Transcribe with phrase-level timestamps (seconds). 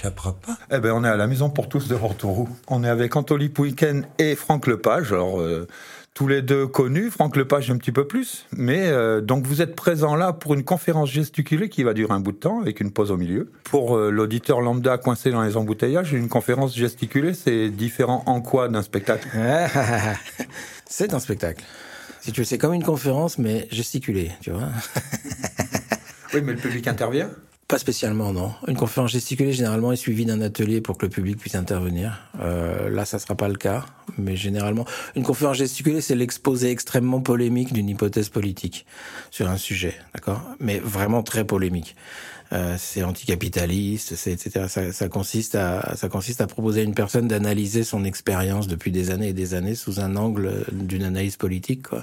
[0.00, 0.58] n'y échappera pas.
[0.70, 2.48] Eh ben, on est à la maison pour tous de Hortourou.
[2.68, 5.12] On est avec Anthony Pouiken et Franck Lepage.
[5.12, 5.66] Alors, euh,
[6.14, 8.46] tous les deux connus, Franck Lepage un petit peu plus.
[8.52, 12.20] Mais euh, donc, vous êtes présents là pour une conférence gesticulée qui va durer un
[12.20, 13.50] bout de temps avec une pause au milieu.
[13.64, 18.68] Pour euh, l'auditeur lambda coincé dans les embouteillages, une conférence gesticulée, c'est différent en quoi
[18.68, 19.28] d'un spectacle?
[20.86, 21.64] C'est un spectacle.
[22.20, 24.68] Si tu veux, c'est comme une conférence, mais gesticulée, tu vois.
[26.34, 27.30] oui, mais le public intervient
[27.70, 28.52] pas spécialement, non.
[28.66, 32.18] Une conférence gesticulée, généralement, est suivie d'un atelier pour que le public puisse intervenir.
[32.40, 33.86] Euh, là, ça sera pas le cas,
[34.18, 34.84] mais généralement,
[35.14, 38.86] une conférence gesticulée, c'est l'exposé extrêmement polémique d'une hypothèse politique
[39.30, 40.42] sur un sujet, d'accord?
[40.58, 41.94] Mais vraiment très polémique.
[42.52, 44.66] Euh, c'est anticapitaliste, c'est etc.
[44.68, 48.90] Ça, ça, consiste à ça consiste à proposer à une personne d'analyser son expérience depuis
[48.90, 52.02] des années et des années sous un angle d'une analyse politique, quoi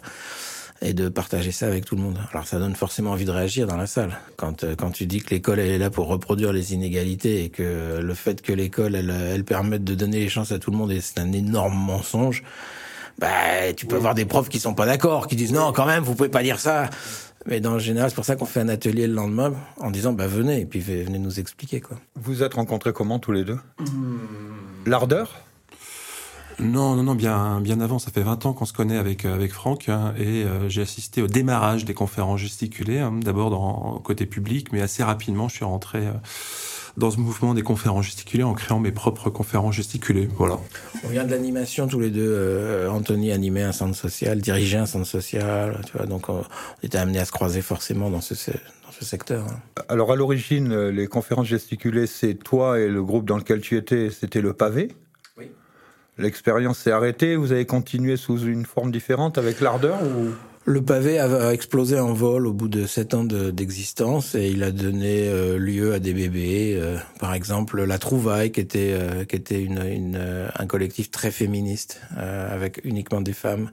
[0.81, 2.19] et de partager ça avec tout le monde.
[2.31, 4.17] Alors ça donne forcément envie de réagir dans la salle.
[4.35, 7.49] Quand euh, quand tu dis que l'école elle est là pour reproduire les inégalités et
[7.49, 10.77] que le fait que l'école elle, elle permette de donner les chances à tout le
[10.77, 12.43] monde et c'est un énorme mensonge.
[13.19, 16.03] Bah, tu peux avoir des profs qui sont pas d'accord, qui disent non, quand même,
[16.03, 16.89] vous pouvez pas dire ça.
[17.47, 20.13] Mais dans le général, c'est pour ça qu'on fait un atelier le lendemain en disant
[20.13, 21.97] bah venez et puis venez nous expliquer quoi.
[22.15, 23.57] Vous êtes rencontrés comment tous les deux?
[24.85, 25.46] L'ardeur?
[26.59, 27.99] Non, non, non, bien, bien avant.
[27.99, 30.81] Ça fait 20 ans qu'on se connaît avec euh, avec Franck hein, et euh, j'ai
[30.81, 32.99] assisté au démarrage des conférences gesticulées.
[32.99, 36.13] Hein, d'abord dans côté public, mais assez rapidement, je suis rentré euh,
[36.97, 40.27] dans ce mouvement des conférences gesticulées en créant mes propres conférences gesticulées.
[40.35, 40.57] Voilà.
[41.03, 42.87] On vient de l'animation tous les deux.
[42.89, 45.79] Anthony animait un centre social, dirigeait un centre social.
[45.85, 46.43] Tu vois, donc on
[46.81, 49.45] était amené à se croiser forcément dans ce dans ce secteur.
[49.45, 49.83] Hein.
[49.89, 54.09] Alors à l'origine, les conférences gesticulées, c'est toi et le groupe dans lequel tu étais,
[54.09, 54.89] c'était le pavé.
[56.17, 60.29] L'expérience s'est arrêtée, vous avez continué sous une forme différente avec l'ardeur ou...
[60.69, 64.71] Le pavé a explosé en vol au bout de sept ans d'existence et il a
[64.71, 66.75] donné euh, lieu à des bébés.
[66.77, 71.31] Euh, par exemple, la Trouvaille, qui était euh, qui était une, une, un collectif très
[71.31, 73.71] féministe avec uniquement des femmes.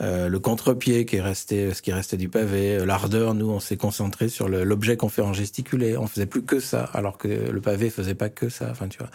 [0.00, 2.84] le contre-pied, qui est resté ce qui restait du pavé.
[2.84, 5.96] L'ardeur, nous, on s'est concentré sur l'objet qu'on fait en gesticulé.
[5.96, 8.68] On faisait plus que ça, alors que le pavé faisait pas que ça.
[8.70, 9.08] Enfin, tu vois.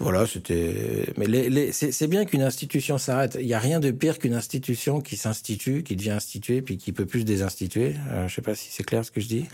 [0.00, 1.12] Voilà, c'était.
[1.18, 1.72] Mais les, les...
[1.72, 3.36] c'est bien qu'une institution s'arrête.
[3.38, 6.92] Il n'y a rien de pire qu'une institution qui s'institue, qui devient instituée, puis qui
[6.92, 7.96] peut plus se désinstituer.
[8.10, 9.44] Euh, je sais pas si c'est clair ce que je dis.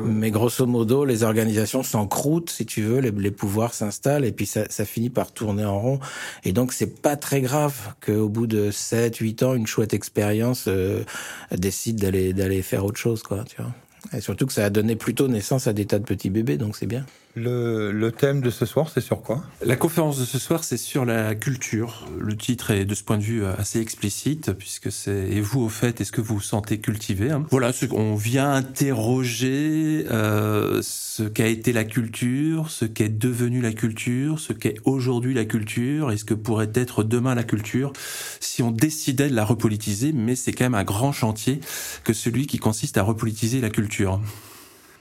[0.00, 4.46] Mais grosso modo, les organisations s'encroutent, si tu veux, les, les pouvoirs s'installent, et puis
[4.46, 6.00] ça, ça, finit par tourner en rond.
[6.42, 10.64] Et donc, c'est pas très grave qu'au bout de 7, 8 ans, une chouette expérience
[10.66, 11.04] euh,
[11.52, 13.44] décide d'aller d'aller faire autre chose, quoi.
[13.44, 13.72] Tu vois.
[14.12, 16.76] Et surtout que ça a donné plutôt naissance à des tas de petits bébés, donc
[16.76, 17.06] c'est bien.
[17.38, 19.44] Le, le, thème de ce soir, c'est sur quoi?
[19.62, 22.08] La conférence de ce soir, c'est sur la culture.
[22.18, 25.68] Le titre est de ce point de vue assez explicite, puisque c'est Et vous, au
[25.68, 27.30] fait, est-ce que vous vous sentez cultivé?
[27.30, 33.74] Hein Voilà, on vient interroger euh, ce qu'a été la culture, ce qu'est devenu la
[33.74, 37.92] culture, ce qu'est aujourd'hui la culture, et ce que pourrait être demain la culture,
[38.40, 41.60] si on décidait de la repolitiser, mais c'est quand même un grand chantier
[42.02, 44.22] que celui qui consiste à repolitiser la culture.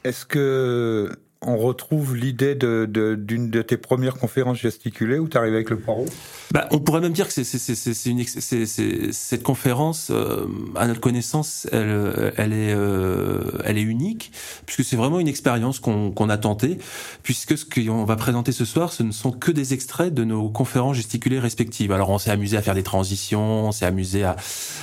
[0.04, 1.12] Est-ce que
[1.46, 6.06] on retrouve l'idée d'une de, tes premières conférences gesticulées où tu arrives avec le poireau?
[6.52, 10.46] Bah, On pourrait même dire que cette conférence, euh,
[10.76, 14.32] à notre connaissance, elle, elle, est, euh, elle est unique,
[14.66, 16.78] puisque c'est vraiment une expérience qu'on, a tentée,
[17.24, 20.50] puisque ce qu'on va présenter ce soir, ce ne sont que des extraits de nos
[20.50, 21.92] conférences gesticulées respectives.
[21.92, 24.36] Alors on s'est amusé à faire des transitions, on s'est amusé à,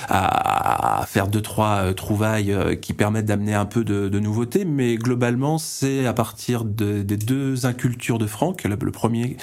[0.09, 4.95] à, faire deux, trois euh, trouvailles qui permettent d'amener un peu de, de nouveauté, mais
[4.95, 8.63] globalement, c'est à partir des deux incultures de Franck.
[8.63, 9.37] Le, premier,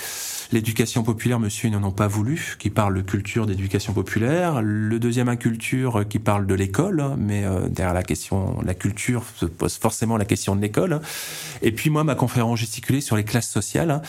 [0.53, 4.62] l'éducation populaire, monsieur, ils n'en ont pas voulu, qui parle de culture d'éducation populaire.
[4.62, 9.47] Le deuxième inculture qui parle de l'école, mais euh, derrière la question, la culture se
[9.47, 11.00] pose forcément la question de l'école.
[11.62, 14.03] Et puis moi, ma conférence gesticulée sur les classes sociales,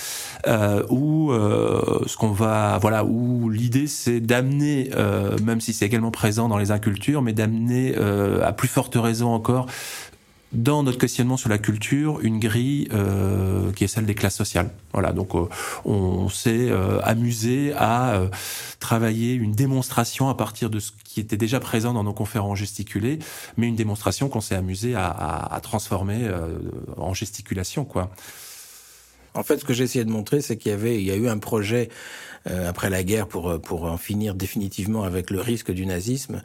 [0.47, 5.85] euh, où euh, ce qu'on va, voilà, où l'idée c'est d'amener, euh, même si c'est
[5.85, 7.95] également présent dans les incultures, mais d'amener
[8.43, 9.67] à plus forte raison encore
[10.53, 14.69] dans notre questionnement sur la culture une grille euh, qui est celle des classes sociales.
[14.93, 15.47] Voilà, donc euh,
[15.85, 18.27] on s'est euh, amusé à euh,
[18.79, 23.19] travailler une démonstration à partir de ce qui était déjà présent dans nos conférences gesticulées,
[23.57, 26.29] mais une démonstration qu'on s'est amusé à, à, à transformer
[26.97, 28.11] en gesticulation, quoi.
[29.33, 31.15] En fait, ce que j'ai essayé de montrer, c'est qu'il y avait, il y a
[31.15, 31.91] eu un projet euh,
[32.45, 36.41] après la guerre pour pour en finir définitivement avec le risque du nazisme,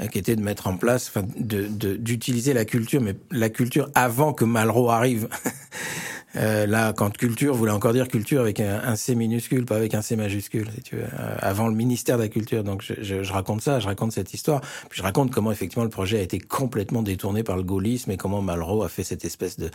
[0.00, 1.66] euh, qui était de mettre en place, enfin, de
[1.96, 5.28] d'utiliser la culture, mais la culture avant que Malraux arrive.
[6.36, 10.00] Euh, là, quand culture voulait encore dire culture avec un, C minuscule, pas avec un
[10.00, 12.62] C majuscule, tu veux, euh, avant le ministère de la Culture.
[12.62, 14.60] Donc je, je, je, raconte ça, je raconte cette histoire.
[14.88, 18.16] Puis je raconte comment effectivement le projet a été complètement détourné par le gaullisme et
[18.16, 19.72] comment Malraux a fait cette espèce de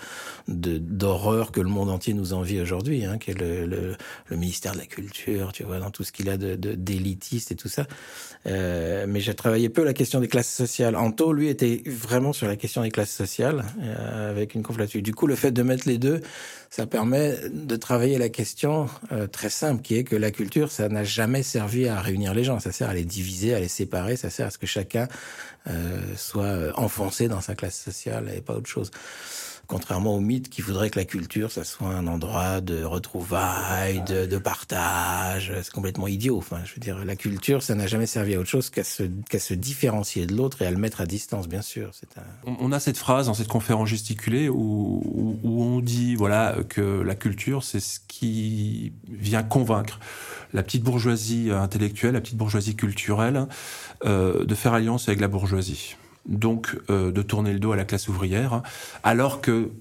[0.48, 4.72] d'horreur que le monde entier nous envie aujourd'hui, hein, qui est le, le, le, ministère
[4.72, 7.86] de la Culture, tu dans tout ce qu'il a de d'élitiste et tout ça.
[8.48, 10.96] Euh, mais j'ai travaillé peu la question des classes sociales.
[10.96, 15.02] Anto, lui, était vraiment sur la question des classes sociales, euh, avec une conflature.
[15.02, 16.22] Du coup, le fait de mettre les deux,
[16.70, 20.90] ça permet de travailler la question euh, très simple, qui est que la culture, ça
[20.90, 22.60] n'a jamais servi à réunir les gens.
[22.60, 24.16] Ça sert à les diviser, à les séparer.
[24.16, 25.08] Ça sert à ce que chacun
[26.16, 28.92] soit enfoncé dans sa classe sociale et pas autre chose
[29.68, 34.38] contrairement au mythe qui voudrait que la culture, ça soit un endroit de retrouvailles, de,
[34.38, 35.54] partage.
[35.64, 36.38] C'est complètement idiot.
[36.38, 39.54] Enfin, je veux dire, la culture, ça n'a jamais servi à autre chose qu'à se,
[39.54, 41.92] différencier de l'autre et à le mettre à distance, bien sûr.
[42.46, 47.64] On a cette phrase dans cette conférence gesticulée où on dit, voilà, que la culture,
[47.64, 50.00] c'est ce qui vient convaincre
[50.54, 53.48] la petite bourgeoisie intellectuelle, la petite bourgeoisie culturelle,
[54.06, 55.96] euh, de faire alliance avec la bourgeoisie
[56.28, 58.62] donc euh, de tourner le dos à la classe ouvrière,
[59.04, 59.72] alors que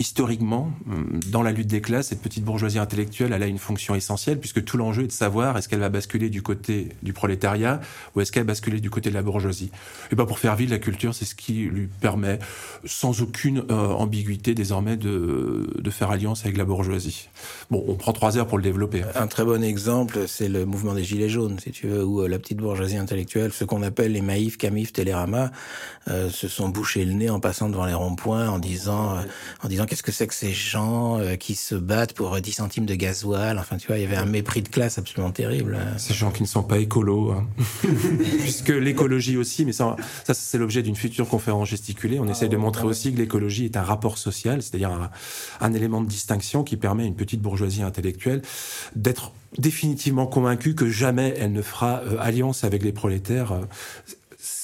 [0.00, 3.94] historiquement, hum, dans la lutte des classes, cette petite bourgeoisie intellectuelle, elle a une fonction
[3.94, 7.80] essentielle, puisque tout l'enjeu est de savoir est-ce qu'elle va basculer du côté du prolétariat
[8.16, 9.70] ou est-ce qu'elle va basculer du côté de la bourgeoisie.
[10.10, 12.38] Et ben pour faire vivre la culture, c'est ce qui lui permet,
[12.86, 17.28] sans aucune euh, ambiguïté désormais, de, de faire alliance avec la bourgeoisie.
[17.70, 19.02] Bon, on prend trois heures pour le développer.
[19.14, 22.28] Un très bon exemple, c'est le mouvement des Gilets jaunes, si tu veux, où euh,
[22.28, 25.50] la petite bourgeoisie intellectuelle, ce qu'on appelle les Maïf, Camif, Télérama,
[26.08, 29.22] euh, se sont bouchés le nez en passant devant les ronds-points, en disant, euh,
[29.62, 32.86] en disant qu'est-ce que c'est que ces gens euh, qui se battent pour 10 centimes
[32.86, 33.58] de gasoil?
[33.58, 35.74] Enfin, tu vois, il y avait un mépris de classe absolument terrible.
[35.74, 35.98] Hein.
[35.98, 37.48] Ces gens qui ne sont pas écolos, hein.
[38.38, 42.20] puisque l'écologie aussi, mais ça, ça c'est l'objet d'une future conférence gesticulée.
[42.20, 45.10] On ah essaye de montrer aussi que l'écologie est un rapport social, c'est-à-dire un,
[45.60, 48.42] un élément de distinction qui permet à une petite bourgeoisie intellectuelle
[48.94, 53.52] d'être définitivement convaincue que jamais elle ne fera euh, alliance avec les prolétaires.
[53.52, 53.62] Euh,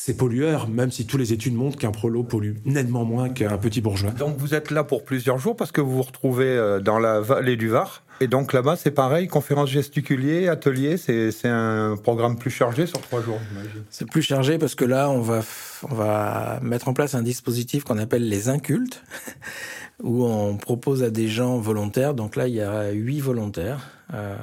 [0.07, 3.81] c'est pollueur, même si tous les études montrent qu'un prolo pollue nettement moins qu'un petit
[3.81, 4.13] bourgeois.
[4.13, 7.21] Donc vous êtes là pour plusieurs jours parce que vous vous retrouvez euh, dans la
[7.21, 8.05] vallée du Var.
[8.21, 13.21] Et donc là-bas, c'est pareil, conférence gesticulier, atelier, c'est un programme plus chargé sur trois
[13.21, 13.83] jours, j'imagine.
[13.91, 15.43] C'est plus chargé parce que là, on va,
[15.83, 19.03] on va mettre en place un dispositif qu'on appelle les incultes,
[20.05, 23.81] où on propose à des gens volontaires, donc là, il y a huit volontaires,
[24.15, 24.37] euh,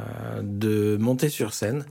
[0.43, 1.85] de monter sur scène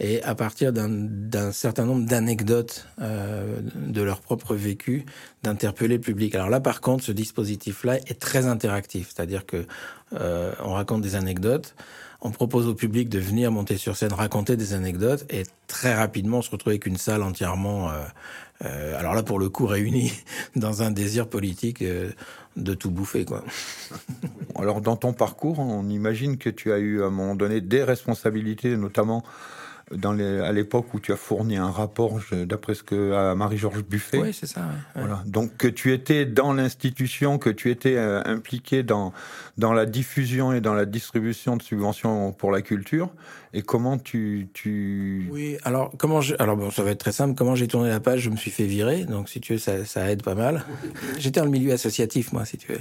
[0.00, 5.04] et à partir d'un certain nombre d'anecdotes euh, de leur propre vécu,
[5.42, 6.34] d'interpeller le public.
[6.34, 9.66] Alors là, par contre, ce dispositif-là est très interactif, c'est-à-dire que
[10.14, 11.74] euh, on raconte des anecdotes,
[12.22, 16.38] on propose au public de venir monter sur scène, raconter des anecdotes, et très rapidement,
[16.38, 17.90] on se retrouve avec une salle entièrement,
[18.64, 20.12] euh, alors là, pour le coup, réunie
[20.56, 21.84] dans un désir politique
[22.56, 23.24] de tout bouffer.
[24.56, 27.82] Alors, dans ton parcours, on imagine que tu as eu à un moment donné des
[27.82, 29.22] responsabilités, notamment
[29.94, 33.82] dans les, à l'époque où tu as fourni un rapport, d'après ce que à Marie-Georges
[33.82, 34.18] Buffet.
[34.18, 34.60] Oui, c'est ça.
[34.60, 35.06] Ouais, ouais.
[35.06, 35.22] Voilà.
[35.26, 39.12] Donc que tu étais dans l'institution, que tu étais euh, impliqué dans
[39.58, 43.10] dans la diffusion et dans la distribution de subventions pour la culture.
[43.52, 47.34] Et comment tu tu Oui, alors comment je alors bon, ça va être très simple.
[47.34, 49.04] Comment j'ai tourné la page, je me suis fait virer.
[49.04, 50.64] Donc si tu veux, ça, ça aide pas mal.
[51.18, 52.80] J'étais dans le milieu associatif, moi, si tu veux.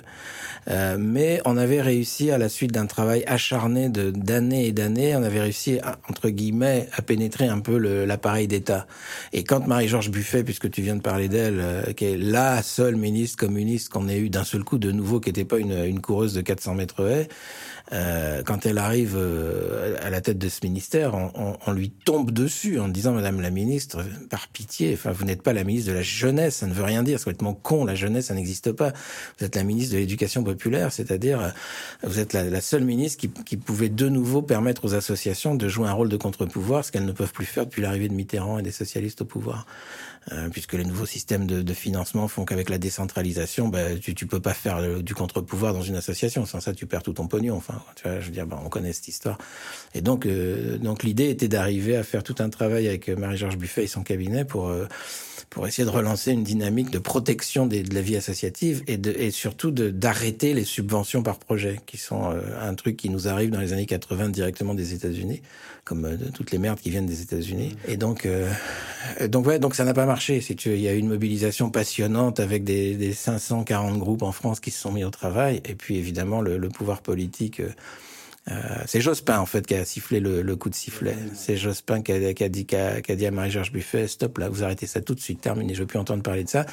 [0.68, 5.16] Euh, mais on avait réussi à la suite d'un travail acharné de d'années et d'années,
[5.16, 8.86] on avait réussi à, entre guillemets à pénétrer un peu l'appareil d'État.
[9.34, 12.96] Et quand Marie-Georges Buffet, puisque tu viens de parler d'elle, euh, qui est la seule
[12.96, 16.02] ministre communiste qu'on ait eu d'un seul coup de nouveau, qui n'était pas une, une
[16.02, 17.28] coureuse de 400 mètres haies,
[17.92, 19.18] euh, quand elle arrive
[20.02, 24.04] à la tête de ce ministère, on, lui tombe dessus en disant Madame la ministre,
[24.30, 27.04] par pitié, enfin vous n'êtes pas la ministre de la jeunesse, ça ne veut rien
[27.04, 28.92] dire, c'est complètement con, la jeunesse ça n'existe pas.
[29.38, 31.50] Vous êtes la ministre de l'éducation populaire, c'est-à-dire euh,
[32.04, 35.68] vous êtes la, la seule ministre qui, qui, pouvait de nouveau permettre aux associations de
[35.68, 38.60] jouer un rôle de contre-pouvoir, ce qu'elles ne peuvent plus faire depuis l'arrivée de Mitterrand
[38.60, 39.66] et des socialistes au pouvoir.
[40.32, 44.28] Euh, puisque les nouveaux systèmes de, de financement font qu'avec la décentralisation, bah, tu, tu
[44.28, 46.46] peux pas faire du contre-pouvoir dans une association.
[46.46, 47.56] Sans ça, tu perds tout ton pognon.
[47.56, 49.38] Enfin, tu vois, je veux dire, bah, on connaît cette histoire.
[49.96, 53.86] Et donc, euh, donc l'idée était d'arriver à faire tout un travail avec Marie-Georges Buffet
[53.86, 54.88] et son cabinet pour euh,
[55.50, 59.12] pour essayer de relancer une dynamique de protection des, de la vie associative et, de,
[59.12, 63.50] et surtout d'arrêter les subventions par projet, qui sont euh, un truc qui nous arrive
[63.50, 65.42] dans les années 80 directement des États-Unis,
[65.86, 67.76] comme euh, toutes les merdes qui viennent des États-Unis.
[67.88, 68.52] Et donc, euh,
[69.28, 70.40] donc ouais, donc ça n'a pas marché.
[70.42, 74.32] Si tu, il y a eu une mobilisation passionnante avec des, des 540 groupes en
[74.32, 77.62] France qui se sont mis au travail, et puis évidemment le, le pouvoir politique.
[78.50, 81.16] Euh, euh, c'est Jospin en fait qui a sifflé le, le coup de sifflet.
[81.34, 84.08] C'est Jospin qui a, qui a dit, qui a, qui a dit à Marie-Georges Buffet,
[84.08, 86.50] stop là, vous arrêtez ça tout de suite, terminé, je veux plus entendre parler de
[86.50, 86.66] ça.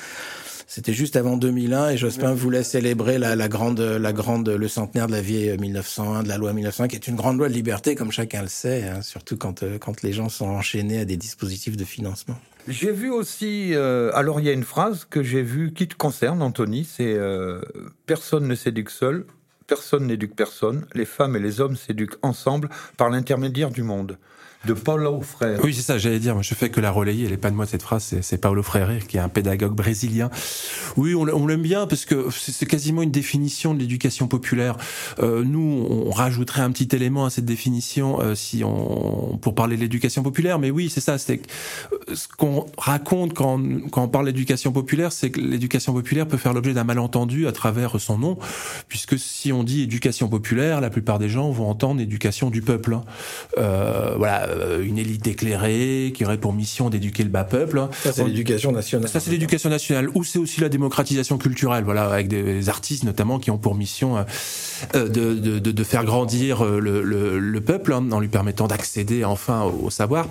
[0.67, 5.07] c'était juste avant 2001 et Jospin voulait célébrer la, la, grande, la grande, le centenaire
[5.07, 7.95] de la vie 1901, de la loi 1901, qui est une grande loi de liberté,
[7.95, 11.77] comme chacun le sait, hein, surtout quand, quand les gens sont enchaînés à des dispositifs
[11.77, 12.37] de financement.
[12.69, 15.95] J'ai vu aussi, euh, alors il y a une phrase que j'ai vue qui te
[15.95, 17.61] concerne, Anthony, c'est euh,
[18.07, 19.25] Personne ne s'éduque seul,
[19.67, 24.19] personne n'éduque personne, les femmes et les hommes s'éduquent ensemble par l'intermédiaire du monde
[24.67, 25.61] de Paulo Freire.
[25.63, 26.43] Oui, c'est ça, j'allais dire.
[26.43, 27.27] Je fais que la relayer.
[27.27, 28.15] Elle est pas de moi cette phrase.
[28.21, 30.31] C'est Paulo Freire qui est un pédagogue brésilien.
[30.97, 34.77] Oui, on, l'aime bien parce que c'est quasiment une définition de l'éducation populaire.
[35.21, 39.77] Euh, nous, on rajouterait un petit élément à cette définition euh, si on pour parler
[39.77, 40.59] de l'éducation populaire.
[40.59, 41.19] Mais oui, c'est ça.
[41.19, 41.41] C'est
[41.93, 46.37] euh, ce qu'on raconte quand, quand on parle d'éducation populaire, c'est que l'éducation populaire peut
[46.37, 48.39] faire l'objet d'un malentendu à travers son nom,
[48.89, 52.95] puisque si on dit éducation populaire, la plupart des gens vont entendre éducation du peuple.
[52.95, 53.05] Hein.
[53.59, 57.89] Euh, voilà euh, une élite éclairée qui aurait pour mission d'éduquer le bas peuple.
[58.03, 59.09] Ça, c'est l'éducation nationale.
[59.09, 60.09] Ça, c'est l'éducation nationale.
[60.15, 64.19] Ou c'est aussi la démocratisation culturelle, voilà, avec des artistes notamment qui ont pour mission
[64.19, 64.23] euh,
[64.95, 69.25] euh, de, de, de, faire grandir le, le, le peuple hein, en lui permettant d'accéder
[69.25, 70.27] enfin au, savoir.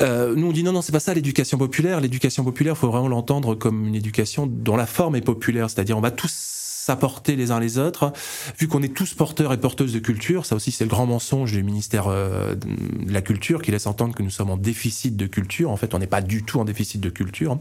[0.00, 2.00] Euh, nous, on dit non, non, c'est pas ça l'éducation populaire.
[2.00, 6.00] L'éducation populaire, faut vraiment l'entendre comme une éducation dont la forme est populaire, c'est-à-dire on
[6.00, 8.12] va tous s'apporter les uns les autres.
[8.58, 11.52] Vu qu'on est tous porteurs et porteuses de culture, ça aussi c'est le grand mensonge
[11.52, 15.26] du ministère euh, de la Culture qui laisse entendre que nous sommes en déficit de
[15.26, 15.70] culture.
[15.70, 17.58] En fait, on n'est pas du tout en déficit de culture.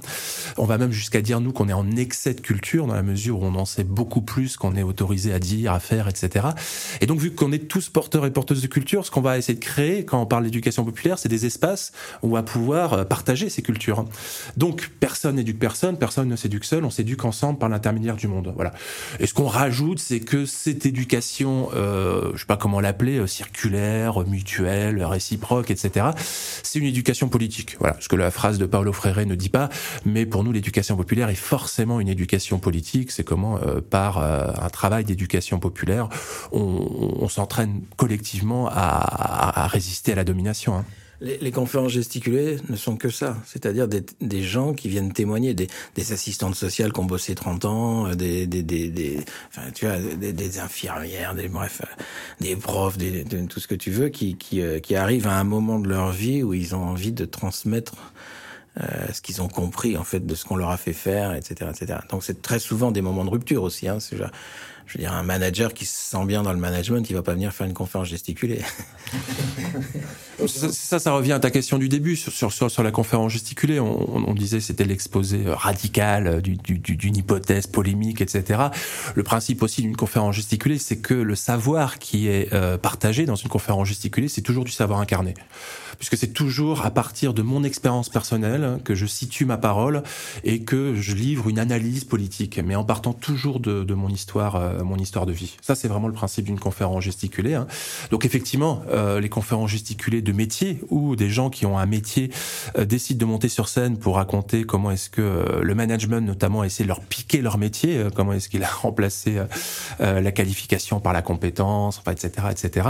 [0.57, 3.41] On va même jusqu'à dire nous qu'on est en excès de culture dans la mesure
[3.41, 6.47] où on en sait beaucoup plus qu'on est autorisé à dire, à faire, etc.
[6.99, 9.57] Et donc vu qu'on est tous porteurs et porteuses de culture, ce qu'on va essayer
[9.57, 13.03] de créer quand on parle d'éducation populaire, c'est des espaces où on va pouvoir euh,
[13.05, 14.03] partager ces cultures.
[14.57, 18.51] Donc personne n'éduque personne, personne ne s'éduque seul, on s'éduque ensemble par l'intermédiaire du monde.
[18.55, 18.73] Voilà.
[19.19, 23.27] Et ce qu'on rajoute, c'est que cette éducation, euh, je sais pas comment l'appeler, euh,
[23.27, 26.07] circulaire, mutuelle, réciproque, etc.,
[26.63, 27.77] c'est une éducation politique.
[27.79, 29.69] Voilà, ce que la phrase de Paulo Freire ne dit pas,
[30.05, 33.11] mais pour nous, l'éducation populaire est forcément une éducation politique.
[33.11, 36.09] C'est comment, euh, par euh, un travail d'éducation populaire,
[36.51, 40.75] on, on s'entraîne collectivement à, à, à, résister à la domination.
[40.75, 40.85] Hein.
[41.23, 45.69] Les, conférences gesticulées ne sont que ça, c'est-à-dire des, gens qui viennent témoigner, des,
[46.11, 50.59] assistantes sociales qui ont bossé 30 ans, euh, des, des, des, enfin, tu vois, des,
[50.59, 52.03] infirmières, des bref, euh,
[52.41, 55.45] des profs, des, tout ce que tu veux, qui, qui, euh, qui arrivent à un
[55.45, 57.95] moment de leur vie où ils ont envie de transmettre
[59.13, 61.99] ce qu'ils ont compris en fait de ce qu'on leur a fait faire, etc., etc.
[62.09, 63.87] Donc c'est très souvent des moments de rupture aussi.
[63.87, 63.99] Hein,
[64.85, 67.33] je veux dire, un manager qui se sent bien dans le management, il va pas
[67.33, 68.61] venir faire une conférence gesticulée.
[70.47, 73.79] ça, ça, revient à ta question du début sur, sur, la conférence gesticulée.
[73.79, 78.63] On, on disait c'était l'exposé euh, radical euh, d'une du, du, hypothèse polémique, etc.
[79.15, 83.35] Le principe aussi d'une conférence gesticulée, c'est que le savoir qui est euh, partagé dans
[83.35, 85.33] une conférence gesticulée, c'est toujours du savoir incarné
[85.97, 90.03] puisque c'est toujours à partir de mon expérience personnelle que je situe ma parole
[90.43, 94.97] et que je livre une analyse politique, mais en partant toujours de, mon histoire, mon
[94.97, 95.55] histoire de vie.
[95.61, 97.53] Ça, c'est vraiment le principe d'une conférence gesticulée.
[97.53, 97.67] Hein.
[98.11, 102.31] Donc effectivement, euh, les conférences gesticulées de métier ou des gens qui ont un métier
[102.77, 106.61] euh, décident de monter sur scène pour raconter comment est-ce que euh, le management, notamment,
[106.61, 109.41] a essayé de leur piquer leur métier, euh, comment est-ce qu'il a remplacé
[109.99, 112.89] la qualification par la compétence, etc., etc.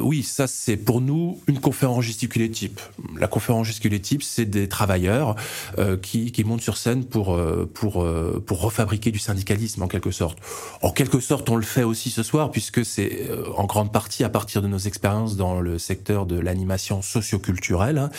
[0.00, 2.80] oui, ça, c'est pour nous une conférence gesticulée type.
[3.18, 5.36] La conférence gesticulée type, c'est des travailleurs
[5.78, 9.88] euh, qui, qui montent sur scène pour euh, pour euh, pour refabriquer du syndicalisme en
[9.88, 10.38] quelque sorte.
[10.80, 14.22] En quelque sorte, on le fait aussi ce soir puisque c'est euh, en grande partie
[14.22, 18.10] à partir de nos expériences dans le secteur de l'animation socioculturelle, hein,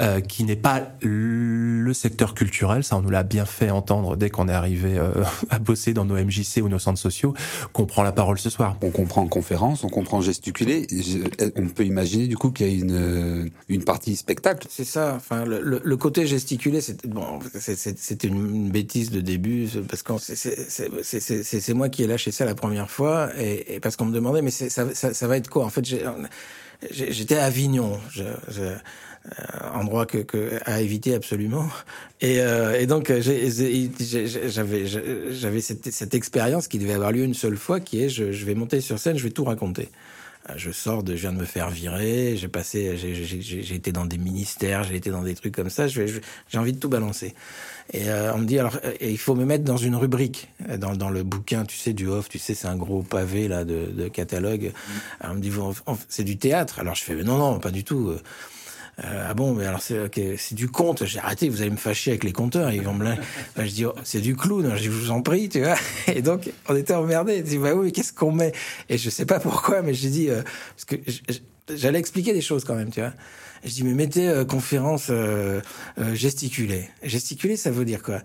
[0.00, 2.84] euh, qui n'est pas le secteur culturel.
[2.84, 4.98] Ça, on nous l'a bien fait entendre dès qu'on est arrivé
[5.50, 7.34] à bosser dans nos MJC ou nos centres sociaux,
[7.72, 8.76] qu'on prend la parole ce soir.
[8.82, 10.86] On comprend en conférence, on comprend gesticuler.
[11.56, 14.66] On peut imaginer du coup qu'il y a une, une partie spectacle.
[14.70, 15.14] C'est ça.
[15.16, 21.74] Enfin, le, le, côté gesticulé, c'était bon, c'était une, bêtise de début parce que c'est
[21.74, 24.50] moi qui ai lâché ça la première fois et, et parce qu'on me demandait mais
[24.50, 25.64] ça, ça, ça, va être quoi?
[25.64, 25.84] En fait,
[26.90, 27.98] j'étais à Avignon.
[28.10, 28.76] Je, je, euh,
[29.72, 31.68] endroit que, que, à éviter absolument.
[32.20, 37.56] Et, euh, et donc j'avais j'avais cette, cette expérience qui devait avoir lieu une seule
[37.56, 39.88] fois, qui est je, je vais monter sur scène, je vais tout raconter.
[40.50, 44.04] Euh, je sors de, je viens de me faire virer, j'ai passé, j'ai été dans
[44.04, 46.20] des ministères, j'ai été dans des trucs comme ça, j'ai
[46.54, 47.34] envie de tout balancer.
[47.94, 50.94] Et euh, on me dit alors, et il faut me mettre dans une rubrique, dans,
[50.94, 53.86] dans le bouquin, tu sais, du off, tu sais, c'est un gros pavé là de,
[53.86, 54.72] de catalogue.
[54.72, 54.92] Mmh.
[55.20, 55.52] Alors on me dit,
[56.08, 56.78] c'est du théâtre.
[56.78, 58.14] Alors je fais, non, non, pas du tout.
[59.02, 61.04] Euh, ah bon, mais alors c'est okay, du conte.
[61.04, 62.70] J'ai arrêté, vous allez me fâcher avec les compteurs.
[62.70, 63.18] Ils vont me ben,
[63.56, 64.76] je dis, oh, c'est du clown.
[64.76, 65.76] Je, vous en prie, tu vois.
[66.06, 67.38] Et donc, on était emmerdés.
[67.38, 68.52] Je dis, bah oui, qu'est-ce qu'on met?
[68.88, 70.42] Et je sais pas pourquoi, mais j'ai dit, euh,
[70.76, 70.96] parce que
[71.74, 73.12] j'allais expliquer des choses quand même, tu vois.
[73.64, 75.10] je dis, mais mettez euh, conférence
[76.12, 76.88] gesticulée.
[77.02, 78.20] Gesticuler, ça veut dire quoi?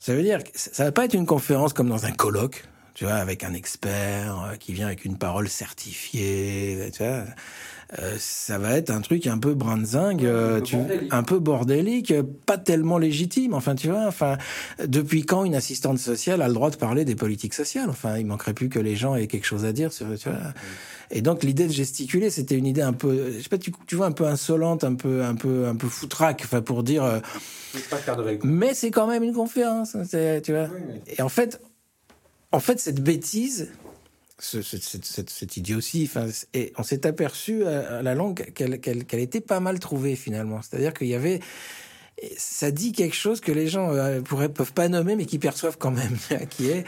[0.00, 2.64] Ça veut dire que ça va pas être une conférence comme dans un colloque,
[2.94, 7.24] tu vois, avec un expert qui vient avec une parole certifiée, tu vois.
[7.98, 10.60] Euh, ça va être un truc un peu brinzingue, euh,
[11.10, 12.14] un peu bordélique,
[12.46, 13.54] pas tellement légitime.
[13.54, 14.38] Enfin, tu vois, enfin,
[14.84, 17.90] depuis quand une assistante sociale a le droit de parler des politiques sociales?
[17.90, 19.92] Enfin, il manquerait plus que les gens aient quelque chose à dire.
[19.92, 20.38] Sur, tu vois.
[21.10, 23.96] Et donc l'idée de gesticuler, c'était une idée un peu, je sais pas, tu, tu,
[23.96, 27.02] vois, un peu insolente, un peu, un peu, un peu foutraque, enfin pour dire.
[27.02, 27.18] Euh,
[28.44, 30.68] mais c'est quand même une conférence, tu vois.
[31.08, 31.60] Et en fait,
[32.52, 33.68] en fait, cette bêtise,
[34.40, 36.08] ce, cette, cette, idiotie.
[36.10, 38.14] Enfin, et on s'est aperçu à, la
[38.54, 40.60] qu'elle qu'elle était pas mal trouvée finalement.
[40.62, 41.40] C'est-à-dire qu'il y avait
[42.36, 45.78] ça dit quelque chose que les gens euh, pourraient peuvent pas nommer mais qui perçoivent
[45.78, 46.16] quand même
[46.50, 46.84] qui est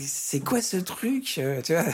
[0.00, 1.84] c'est quoi ce truc euh, tu vois?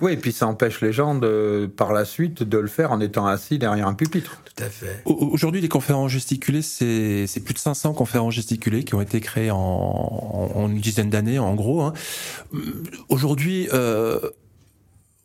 [0.00, 3.00] Oui, et puis ça empêche les gens de, par la suite de le faire en
[3.00, 4.42] étant assis derrière un pupitre.
[4.44, 5.02] Tout à fait.
[5.04, 9.56] Aujourd'hui, les conférences gesticulées, c'est plus de 500 conférences gesticulées qui ont été créées en,
[9.56, 11.82] en une dizaine d'années, en gros.
[11.82, 11.92] Hein.
[13.08, 14.18] Aujourd'hui, euh,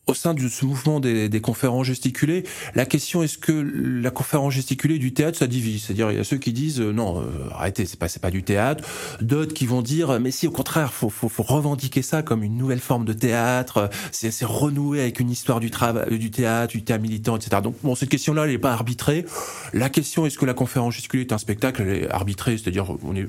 [0.09, 2.43] au sein de ce mouvement des, conférences gesticulées,
[2.75, 5.83] la question est-ce que la conférence gesticulée du théâtre ça divise?
[5.83, 8.43] C'est-à-dire il y a ceux qui disent euh, non, euh, arrêtez, c'est pas pas du
[8.43, 8.83] théâtre.
[9.21, 12.57] D'autres qui vont dire mais si au contraire, faut, faut faut revendiquer ça comme une
[12.57, 13.89] nouvelle forme de théâtre.
[14.11, 17.61] C'est renouer avec une histoire du du théâtre, du théâtre militant, etc.
[17.63, 19.25] Donc bon, cette question-là, elle n'est pas arbitrée.
[19.73, 21.83] La question est-ce que la conférence gesticulée est un spectacle?
[21.83, 23.27] Elle est arbitrée, c'est-à-dire on est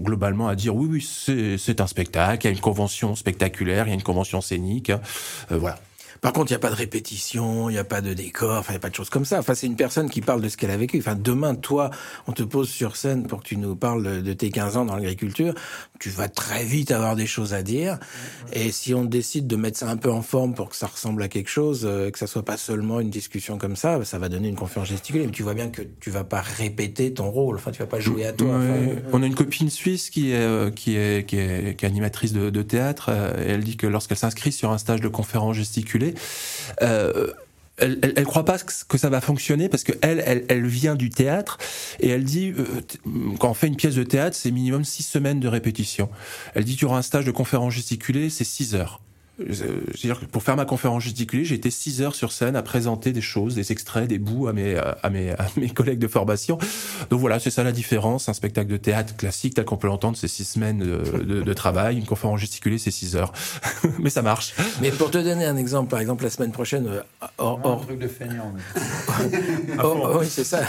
[0.00, 2.46] globalement à dire oui oui c'est un spectacle.
[2.46, 4.90] Il y a une convention spectaculaire, il y a une convention scénique.
[4.90, 5.78] Euh, voilà.
[6.22, 8.72] Par contre, il n'y a pas de répétition, il n'y a pas de décor, enfin,
[8.72, 9.40] il n'y a pas de choses comme ça.
[9.40, 11.00] Enfin, c'est une personne qui parle de ce qu'elle a vécu.
[11.00, 11.90] Enfin, demain, toi,
[12.28, 14.94] on te pose sur scène pour que tu nous parles de tes 15 ans dans
[14.94, 15.52] l'agriculture.
[15.98, 17.98] Tu vas très vite avoir des choses à dire.
[18.52, 21.24] Et si on décide de mettre ça un peu en forme pour que ça ressemble
[21.24, 24.28] à quelque chose, euh, que ça soit pas seulement une discussion comme ça, ça va
[24.28, 25.26] donner une conférence gesticulée.
[25.26, 27.56] Mais tu vois bien que tu vas pas répéter ton rôle.
[27.56, 28.60] Enfin, tu vas pas jouer à toi.
[29.12, 32.32] on a une copine suisse qui est, euh, qui est, qui est, qui est animatrice
[32.32, 33.06] de, de théâtre.
[33.08, 36.11] Euh, et elle dit que lorsqu'elle s'inscrit sur un stage de conférence gesticulée,
[36.82, 37.32] euh,
[37.78, 41.10] elle, elle, croit pas que ça va fonctionner parce que elle, elle, elle vient du
[41.10, 41.58] théâtre
[42.00, 42.64] et elle dit euh,
[43.38, 46.08] quand on fait une pièce de théâtre, c'est minimum six semaines de répétition.
[46.54, 49.00] Elle dit tu auras un stage de conférence gesticulée, c'est six heures.
[49.50, 53.12] C'est-à-dire que pour faire ma conférence gesticulée, j'ai été six heures sur scène à présenter
[53.12, 56.58] des choses, des extraits, des bouts à mes, à mes, à mes collègues de formation.
[57.10, 58.28] Donc voilà, c'est ça la différence.
[58.28, 61.52] Un spectacle de théâtre classique, tel qu'on peut l'entendre, c'est six semaines de, de, de,
[61.52, 61.98] travail.
[61.98, 63.32] Une conférence gesticulée, c'est six heures.
[63.98, 64.54] Mais ça marche.
[64.80, 66.88] Mais pour te donner un exemple, par exemple, la semaine prochaine,
[67.38, 67.82] hors, hors...
[67.82, 68.52] un truc de feignant.
[69.82, 70.60] oh, oui, c'est ça.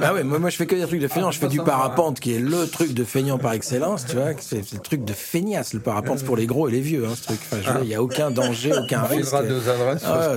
[0.00, 1.30] bah oui, moi, moi, je fais que des trucs de feignant.
[1.30, 4.32] Je fais du parapente, qui est le truc de feignant par excellence, tu vois.
[4.38, 5.74] C'est le truc de feignasse.
[5.74, 7.40] Le parapente, pour les gros et les vieux, hein, ce truc.
[7.50, 9.34] Enfin, je n'y a aucun danger, aucun risque.
[10.04, 10.36] Ah,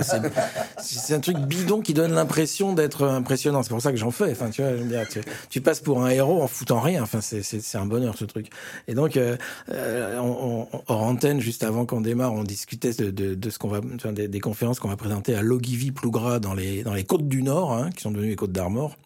[0.78, 3.62] c'est un truc bidon qui donne l'impression d'être impressionnant.
[3.62, 4.32] C'est pour ça que j'en fais.
[4.32, 7.02] Enfin, tu vois, dire, tu, tu, passes pour un héros en foutant rien.
[7.02, 8.48] Enfin, c'est un bonheur ce truc.
[8.88, 9.36] Et donc, euh,
[9.68, 13.68] on, on, hors antenne, juste avant qu'on démarre, on discutait de, de, de ce qu'on
[13.68, 13.80] va,
[14.12, 17.42] des, des conférences qu'on va présenter à Logivy Plougras dans les dans les côtes du
[17.42, 18.96] Nord, hein, qui sont devenues les côtes d'Armor.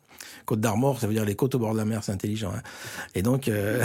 [0.49, 2.51] Côte d'Armor, ça veut dire les côtes au bord de la mer, c'est intelligent.
[2.57, 2.63] Hein.
[3.15, 3.85] Et donc, euh,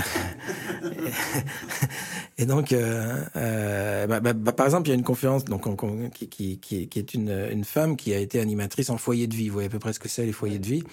[2.37, 5.65] et donc, euh, euh, bah, bah, bah, par exemple, il y a une conférence donc
[6.13, 9.35] qui, qui, qui, qui est une, une femme qui a été animatrice en foyer de
[9.35, 9.49] vie.
[9.49, 10.83] Vous voyez à peu près ce que c'est les foyers de vie.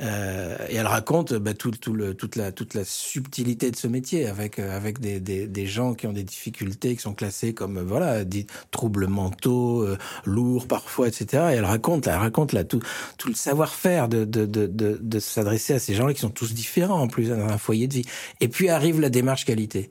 [0.00, 3.86] Euh, et elle raconte bah, tout, tout le, toute, la, toute la subtilité de ce
[3.86, 7.52] métier avec, euh, avec des, des, des, gens qui ont des difficultés, qui sont classés
[7.52, 11.44] comme euh, voilà, des troubles mentaux, euh, lourds parfois, etc.
[11.50, 12.80] Et elle raconte, elle raconte là, tout,
[13.18, 16.54] tout le savoir-faire de, de, de, de, de s'adresser à ces gens-là qui sont tous
[16.54, 18.06] différents en plus dans un foyer de vie.
[18.40, 19.90] Et puis arrive la démarche qualité.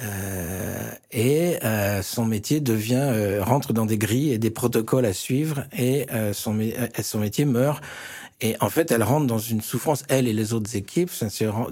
[0.00, 5.64] Euh, et euh, son métier devient rentre dans des grilles et des protocoles à suivre
[5.76, 6.58] et son,
[7.02, 7.82] son métier meurt
[8.40, 11.10] et en fait, elle rentre dans une souffrance, elle et les autres équipes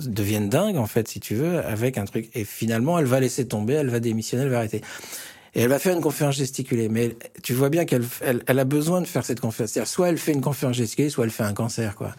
[0.00, 2.28] deviennent dingues, en fait, si tu veux, avec un truc.
[2.34, 4.80] Et finalement, elle va laisser tomber, elle va démissionner, elle va arrêter.
[5.54, 6.88] Et elle va faire une conférence gesticulée.
[6.88, 9.70] Mais tu vois bien qu'elle elle, elle a besoin de faire cette conférence.
[9.70, 12.14] C'est-à-dire, soit elle fait une conférence gesticulée, soit elle fait un cancer, quoi.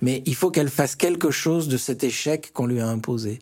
[0.00, 3.40] Mais il faut qu'elle fasse quelque chose de cet échec qu'on lui a imposé.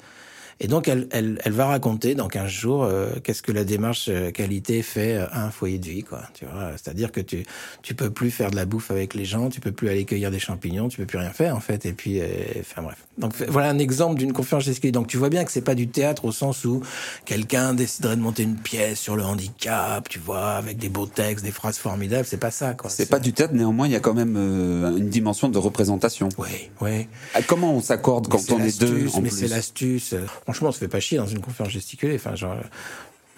[0.59, 4.07] Et donc, elle, elle, elle va raconter dans 15 jours euh, qu'est-ce que la démarche
[4.09, 6.23] euh, qualité fait à un foyer de vie, quoi.
[6.33, 7.45] Tu vois, c'est-à-dire que tu
[7.83, 10.31] tu peux plus faire de la bouffe avec les gens, tu peux plus aller cueillir
[10.31, 11.85] des champignons, tu peux plus rien faire en fait.
[11.85, 12.27] Et puis, euh,
[12.61, 12.97] enfin bref.
[13.19, 14.92] Donc voilà un exemple d'une conférence d'escalier.
[14.92, 16.83] Donc tu vois bien que c'est pas du théâtre au sens où
[17.25, 21.45] quelqu'un déciderait de monter une pièce sur le handicap, tu vois, avec des beaux textes,
[21.45, 22.27] des phrases formidables.
[22.27, 22.90] C'est pas ça, quoi.
[22.90, 26.29] C'est pas du théâtre, néanmoins, il y a quand même euh, une dimension de représentation.
[26.38, 27.09] Oui, oui.
[27.47, 30.14] Comment on s'accorde quand on est deux Mais c'est l'astuce.
[30.47, 32.15] Franchement, on se fait pas chier dans une conférence gesticulée.
[32.15, 32.57] Enfin, genre,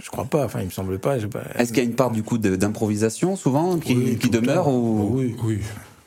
[0.02, 0.44] je crois pas.
[0.44, 1.16] Enfin, il me semble pas.
[1.26, 1.42] pas...
[1.54, 5.16] Est-ce qu'il y a une part du coup d'improvisation souvent qui, oui, qui demeure ou...
[5.16, 5.60] Oui, oui,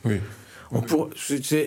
[0.04, 0.20] oui.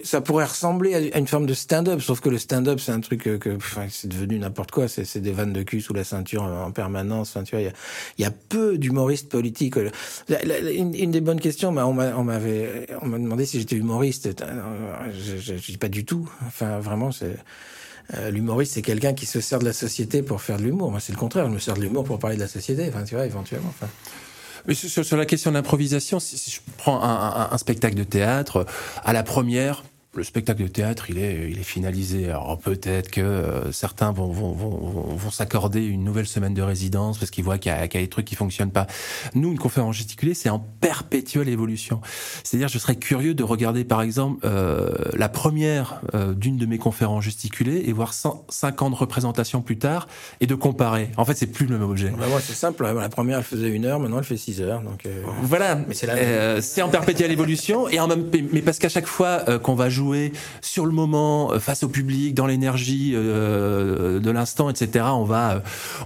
[0.05, 3.23] ça pourrait ressembler à une forme de stand-up, sauf que le stand-up, c'est un truc
[3.23, 3.57] que,
[3.89, 4.87] c'est devenu n'importe quoi.
[4.87, 7.37] C'est des vannes de cul sous la ceinture en permanence.
[7.51, 7.71] il y a,
[8.19, 9.75] y a, peu d'humoristes politiques.
[10.29, 12.13] Une, des bonnes questions, on m'avait,
[13.01, 14.33] on m'a demandé si j'étais humoriste.
[15.11, 16.29] Je, je, dis pas du tout.
[16.47, 17.35] Enfin, vraiment, c'est.
[18.13, 20.91] Euh, l'humoriste, c'est quelqu'un qui se sert de la société pour faire de l'humour.
[20.91, 21.47] Moi, c'est le contraire.
[21.47, 22.91] Je me sers de l'humour pour parler de la société.
[23.07, 23.73] Tu vois, éventuellement.
[24.67, 28.65] Mais sur, la question de l'improvisation, si, je prends un, spectacle de théâtre,
[29.03, 29.83] à la première,
[30.15, 32.29] le spectacle de théâtre, il est, il est finalisé.
[32.29, 37.17] Alors peut-être que euh, certains vont, vont, vont, vont s'accorder une nouvelle semaine de résidence
[37.17, 38.87] parce qu'ils voient qu'il y, a des trucs qui fonctionnent pas.
[39.33, 42.01] Nous, une conférence gesticulée, c'est en perpétuelle évolution.
[42.43, 46.77] C'est-à-dire, je serais curieux de regarder, par exemple, euh, la première euh, d'une de mes
[46.77, 48.45] conférences gesticulées et voir 100,
[48.81, 50.07] ans de représentation plus tard
[50.39, 51.09] et de comparer.
[51.17, 52.11] En fait, c'est plus le même objet.
[52.17, 52.85] Bah moi, c'est simple.
[52.85, 54.81] La première, elle faisait une heure, maintenant, elle fait six heures.
[54.81, 55.07] Donc
[55.43, 55.75] voilà.
[55.75, 55.93] Mais
[56.61, 60.04] c'est en perpétuelle évolution et en même, mais parce qu'à chaque fois qu'on va jouer
[60.61, 65.05] sur le moment, euh, face au public, dans l'énergie euh, de l'instant, etc.
[65.09, 65.59] On va, euh,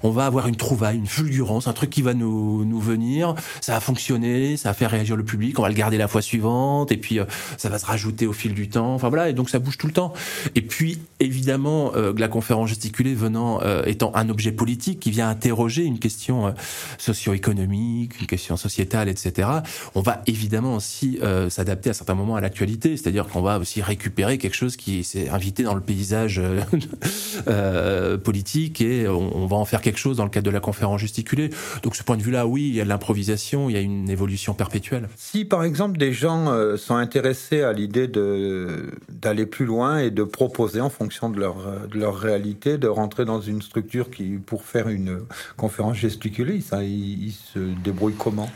[0.03, 3.35] on va avoir une trouvaille, une fulgurance, un truc qui va nous, nous venir.
[3.61, 5.59] Ça va fonctionner, ça va faire réagir le public.
[5.59, 7.19] On va le garder la fois suivante, et puis
[7.57, 8.93] ça va se rajouter au fil du temps.
[8.93, 10.13] Enfin voilà, et donc ça bouge tout le temps.
[10.55, 15.99] Et puis évidemment, la conférence gesticulée venant étant un objet politique qui vient interroger une
[15.99, 16.53] question
[16.97, 19.49] socio-économique, une question sociétale, etc.
[19.95, 24.37] On va évidemment aussi s'adapter à certains moments à l'actualité, c'est-à-dire qu'on va aussi récupérer
[24.37, 26.61] quelque chose qui s'est invité dans le paysage euh,
[27.47, 31.01] euh, politique et on, va en faire quelque chose dans le cadre de la conférence
[31.01, 31.49] gesticulée.
[31.83, 34.09] Donc ce point de vue-là, oui, il y a de l'improvisation, il y a une
[34.09, 35.09] évolution perpétuelle.
[35.15, 40.23] Si par exemple des gens euh, sont intéressés à l'idée d'aller plus loin et de
[40.23, 44.63] proposer en fonction de leur de leur réalité, de rentrer dans une structure qui pour
[44.63, 45.19] faire une
[45.57, 48.49] conférence gesticulée, ils se débrouillent comment?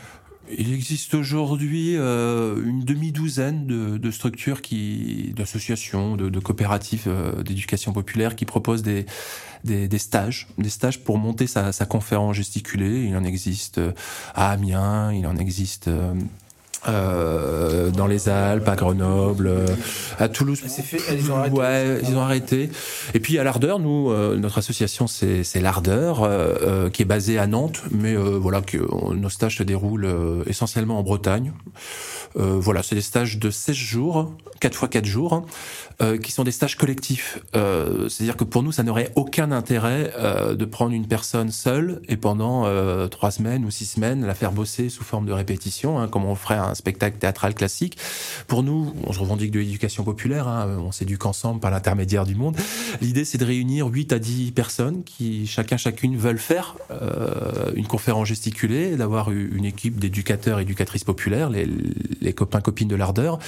[0.50, 8.36] Il existe aujourd'hui euh, une demi-douzaine de, structures qui, d'associations, de, coopératives euh, d'éducation populaire
[8.36, 9.06] qui proposent des,
[9.98, 13.04] stages, des stages pour monter sa, sa conférence gesticulée.
[13.04, 13.92] Il en existe euh,
[14.34, 15.88] à Amiens, il en existe
[16.88, 19.66] euh, dans les Alpes, à Grenoble, euh,
[20.18, 20.60] à Toulouse.
[20.60, 21.56] Fait, ils ont arrêté.
[21.56, 22.70] Ouais, ils ont arrêté.
[23.14, 27.46] Et puis à l'Ardeur, nous, euh, notre association, c'est l'Ardeur, euh, qui est basée à
[27.46, 28.78] Nantes, mais voilà, que
[29.14, 30.08] nos stages se déroulent
[30.46, 31.52] essentiellement en Bretagne.
[32.34, 35.46] voilà, c'est des stages de 16 jours, 4 fois 4 jours,
[36.22, 37.40] qui sont des stages collectifs.
[37.52, 40.12] C'est-à-dire que pour nous, ça n'aurait aucun intérêt
[40.52, 42.64] de prendre une personne seule et pendant
[43.08, 46.34] 3 semaines ou 6 semaines la faire bosser sous forme de répétition, hein, comme on
[46.34, 47.98] ferait un spectacle théâtral classique.
[48.46, 52.34] Pour nous, on se revendique de l'éducation populaire, hein, on s'éduque ensemble par l'intermédiaire du
[52.34, 52.56] monde.
[53.00, 57.86] L'idée, c'est de réunir 8 à 10 personnes qui, chacun, chacune, veulent faire euh, une
[57.86, 63.38] conférence gesticulée, d'avoir une équipe d'éducateurs, éducatrices populaires, les, copains, copines de l'ardeur.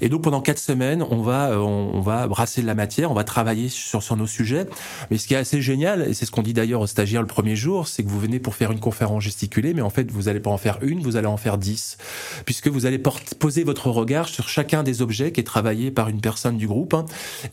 [0.00, 3.24] Et donc, pendant 4 semaines, on va, on, va brasser de la matière, on va
[3.24, 4.66] travailler sur, sur nos sujets.
[5.10, 7.28] Mais ce qui est assez génial, et c'est ce qu'on dit d'ailleurs aux stagiaires le
[7.28, 10.22] premier jour, c'est que vous venez pour faire une conférence gesticulée, mais en fait, vous
[10.22, 11.98] n'allez pas en faire une, vous allez en faire 10.
[12.44, 16.08] Puisque que vous allez poser votre regard sur chacun des objets qui est travaillé par
[16.08, 16.94] une personne du groupe.
[16.94, 17.04] Hein.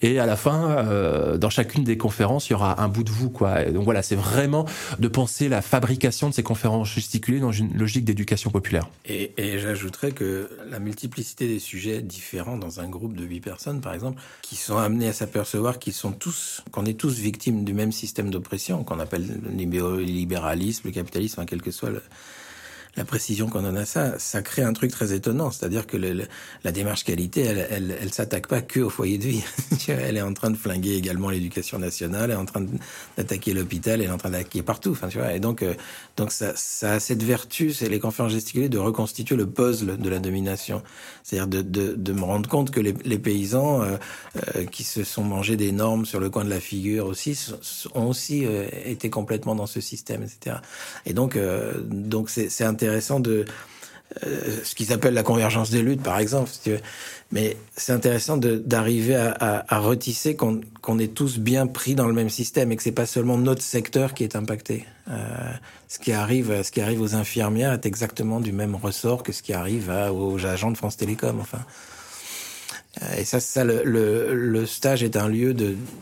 [0.01, 3.11] et à la fin, euh, dans chacune des conférences, il y aura un bout de
[3.11, 3.29] vous.
[3.29, 3.65] Quoi.
[3.65, 4.65] donc voilà, c'est vraiment
[4.99, 8.89] de penser la fabrication de ces conférences gesticulées dans une logique d'éducation populaire.
[9.05, 13.93] Et, j'ajouterais que la multiplicité des sujets différents dans un groupe de huit personnes, par
[13.93, 17.91] exemple, qui sont amenés à s'apercevoir qu'ils sont tous, qu'on est tous victimes du même
[17.91, 22.01] système d'oppression qu'on appelle le libéralisme, le capitalisme, quel que soit le,
[22.97, 25.49] la précision qu'on en a ça, ça crée un truc très étonnant.
[25.51, 29.43] C'est-à-dire que la démarche qualité, elle, elle, elle s'attaque pas que au foyer de vie.
[29.87, 32.65] elle est en train de flinguer également l'éducation nationale, elle est en train
[33.17, 34.91] d'attaquer l'hôpital, elle est en train d'attaquer partout.
[34.91, 35.33] Enfin, tu vois.
[35.33, 35.73] Et donc, euh,
[36.17, 40.09] donc ça, ça a cette vertu, c'est les conférences gesticulées, de reconstituer le puzzle de
[40.09, 40.83] la domination.
[41.23, 43.97] C'est-à-dire de, de, de, me rendre compte que les, paysans euh,
[44.55, 47.37] euh, qui se sont mangés des normes sur le coin de la figure aussi
[47.93, 48.45] ont aussi
[48.85, 50.57] été complètement dans ce système, etc.
[51.05, 51.37] Et donc,
[51.85, 53.45] donc c'est un intéressant de
[54.25, 56.49] euh, ce qu'ils appellent la convergence des luttes, par exemple.
[57.31, 62.71] Mais c'est intéressant d'arriver à, retisser qu'on est tous bien pris dans le même système
[62.71, 64.85] et que c'est pas seulement notre secteur qui est impacté.
[65.09, 65.27] Euh,
[65.87, 69.41] ce qui arrive, ce qui arrive aux infirmières est exactement du même ressort que ce
[69.41, 71.39] qui arrive aux agents de France Télécom.
[71.39, 71.59] Enfin.
[73.01, 75.55] Euh, et ça, le, stage est un lieu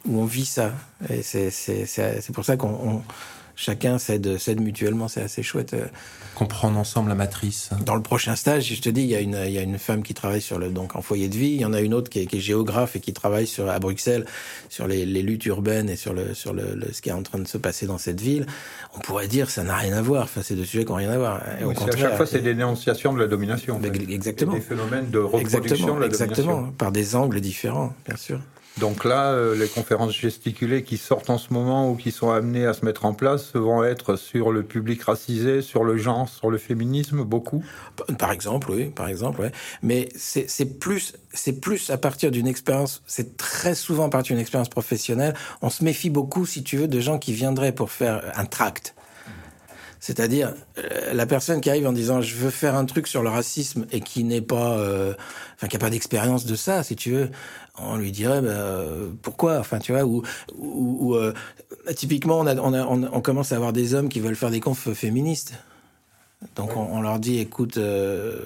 [0.07, 0.73] où on vit ça.
[1.09, 3.03] Et c'est pour ça qu'on
[3.59, 5.73] chacun s'aide, s'aide mutuellement, c'est assez chouette.
[5.73, 5.85] euh.
[6.35, 7.69] Comprendre ensemble la matrice.
[7.85, 9.77] Dans le prochain stage, je te dis, il y a une, il y a une
[9.77, 11.49] femme qui travaille sur le, donc en foyer de vie.
[11.49, 13.69] Il y en a une autre qui est, qui est géographe et qui travaille sur,
[13.69, 14.25] à Bruxelles
[14.69, 17.23] sur les, les luttes urbaines et sur le, sur le, le- ce qui est en
[17.23, 18.45] train de se passer dans cette ville.
[18.95, 20.23] On pourrait dire, ça n'a rien à voir.
[20.23, 21.41] Enfin, c'est deux sujets qui n'ont rien à voir.
[21.59, 23.75] Et au Oui, c'est- à contraire, chaque fois, c'est des dénonciations de la domination.
[23.75, 24.09] en fait.
[24.09, 24.53] exactement.
[24.53, 26.73] Des phénomènes de reproduction Exactement, de la exactement, domination.
[26.77, 28.39] par des angles différents, bien sûr.
[28.79, 32.65] Donc là, euh, les conférences gesticulées qui sortent en ce moment ou qui sont amenées
[32.65, 36.49] à se mettre en place vont être sur le public racisé, sur le genre, sur
[36.49, 37.63] le féminisme, beaucoup.
[38.17, 39.51] Par exemple, oui, par exemple, ouais.
[39.81, 41.13] Mais c'est plus,
[41.61, 43.01] plus à partir d'une expérience.
[43.05, 45.33] C'est très souvent à partir d'une expérience professionnelle.
[45.61, 48.95] On se méfie beaucoup, si tu veux, de gens qui viendraient pour faire un tract.
[49.99, 53.29] C'est-à-dire euh, la personne qui arrive en disant je veux faire un truc sur le
[53.29, 55.13] racisme et qui n'est pas, euh,
[55.55, 57.29] enfin qui a pas d'expérience de ça, si tu veux,
[57.83, 60.23] on lui dirait bah, euh, pourquoi, enfin tu vois, ou,
[60.57, 61.33] ou, ou, euh,
[61.95, 64.51] typiquement on, a, on, a, on, on commence à avoir des hommes qui veulent faire
[64.51, 65.53] des confs féministes.
[66.55, 68.39] Donc on, on leur dit écoute, euh,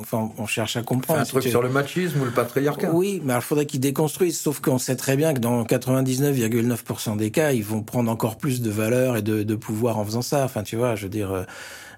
[0.00, 1.20] enfin on cherche à comprendre.
[1.20, 2.90] un si truc tu- sur le machisme ou le patriarcat.
[2.92, 4.40] oui, mais il faudrait qu'ils déconstruisent.
[4.40, 8.60] Sauf qu'on sait très bien que dans 99,9% des cas, ils vont prendre encore plus
[8.62, 10.44] de valeur et de, de pouvoir en faisant ça.
[10.44, 11.46] Enfin, tu vois, je veux dire.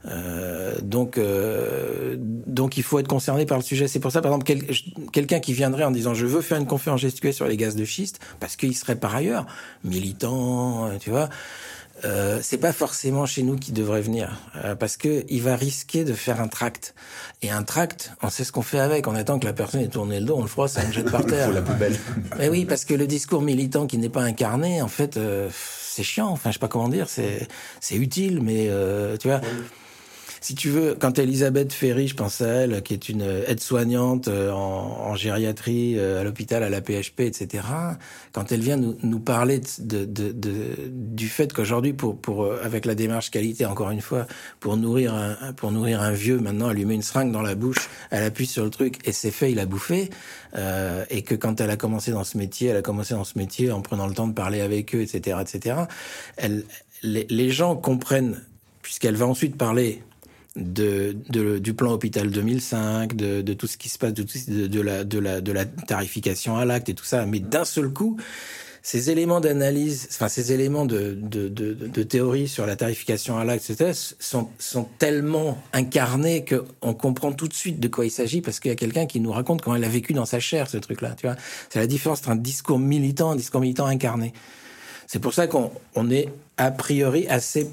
[0.06, 3.86] Euh, donc, euh, donc il faut être concerné par le sujet.
[3.88, 4.66] C'est pour ça, par exemple, quel-
[5.12, 7.84] quelqu'un qui viendrait en disant je veux faire une conférence gestuelle sur les gaz de
[7.84, 9.46] schiste, parce qu'il serait par ailleurs
[9.84, 11.28] militant, euh, tu vois.
[12.06, 16.02] Euh, c'est pas forcément chez nous qu'il devrait venir euh, parce que il va risquer
[16.02, 16.94] de faire un tract
[17.42, 19.88] et un tract on sait ce qu'on fait avec on attend que la personne ait
[19.88, 21.94] tourné le dos on le froisse on le jette par terre la poubelle.
[22.38, 26.02] mais oui parce que le discours militant qui n'est pas incarné en fait euh, c'est
[26.02, 27.46] chiant enfin je sais pas comment dire c'est
[27.80, 29.42] c'est utile mais euh, tu vois
[30.40, 34.50] si tu veux, quand Elisabeth Ferry, je pense à elle, qui est une aide-soignante euh,
[34.50, 37.64] en, gériatrie euh, à l'hôpital, à la PHP, etc.,
[38.32, 43.90] quand elle vient nous, parler du fait qu'aujourd'hui, pour, euh, avec la démarche qualité, encore
[43.90, 44.26] une fois,
[44.60, 47.54] pour nourrir un, pour nourrir un vieux, maintenant, elle lui met une seringue dans la
[47.54, 50.08] bouche, elle appuie sur le truc et c'est fait, il a bouffé,
[50.56, 53.36] euh, et que quand elle a commencé dans ce métier, elle a commencé dans ce
[53.36, 55.76] métier en prenant le temps de parler avec eux, etc., etc.,
[56.38, 56.64] elle,
[57.02, 58.40] les gens comprennent,
[58.82, 60.02] puisqu'elle va ensuite parler
[60.56, 65.40] de, du plan hôpital 2005, de, tout ce qui se passe, de, la, de, la,
[65.40, 67.24] de la tarification à l'acte et tout ça.
[67.26, 68.16] Mais d'un seul coup,
[68.82, 73.68] ces éléments d'analyse, enfin ces éléments de, de, de, théorie sur la tarification à l'acte,
[73.70, 78.58] etc., sont, sont tellement incarnés qu'on comprend tout de suite de quoi il s'agit parce
[78.58, 80.78] qu'il y a quelqu'un qui nous raconte comment elle a vécu dans sa chair ce
[80.78, 81.14] truc-là.
[81.16, 81.36] Tu vois,
[81.68, 84.32] c'est la différence entre un discours militant et un discours militant incarné.
[85.06, 87.68] C'est pour ça qu'on on est a priori assez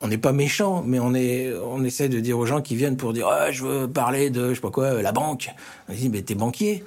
[0.00, 2.96] on n'est pas méchant, mais on est, on essaie de dire aux gens qui viennent
[2.96, 5.50] pour dire, ah, je veux parler de, je sais pas quoi, la banque.
[5.88, 6.84] On dit, mais t'es banquier.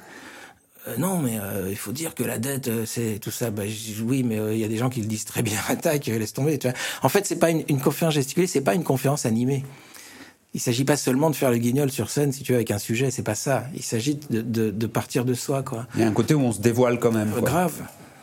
[0.88, 3.52] Euh, non, mais euh, il faut dire que la dette, euh, c'est tout ça.
[3.52, 3.64] Bah,
[4.04, 5.58] oui, mais euh, il y a des gens qui le disent très bien.
[5.68, 6.58] Attaque, laisse tomber.
[6.58, 6.78] Tu vois.
[7.04, 9.66] En fait, c'est pas une, une conférence gesticulée, c'est pas une conférence animée.
[10.56, 12.80] Il s'agit pas seulement de faire le guignol sur scène, si tu veux, avec un
[12.80, 13.12] sujet.
[13.12, 13.66] C'est pas ça.
[13.76, 15.86] Il s'agit de, de, de partir de soi, quoi.
[15.94, 17.30] Il y a un côté où on se dévoile quand même.
[17.32, 17.42] quoi.
[17.42, 17.74] Grave.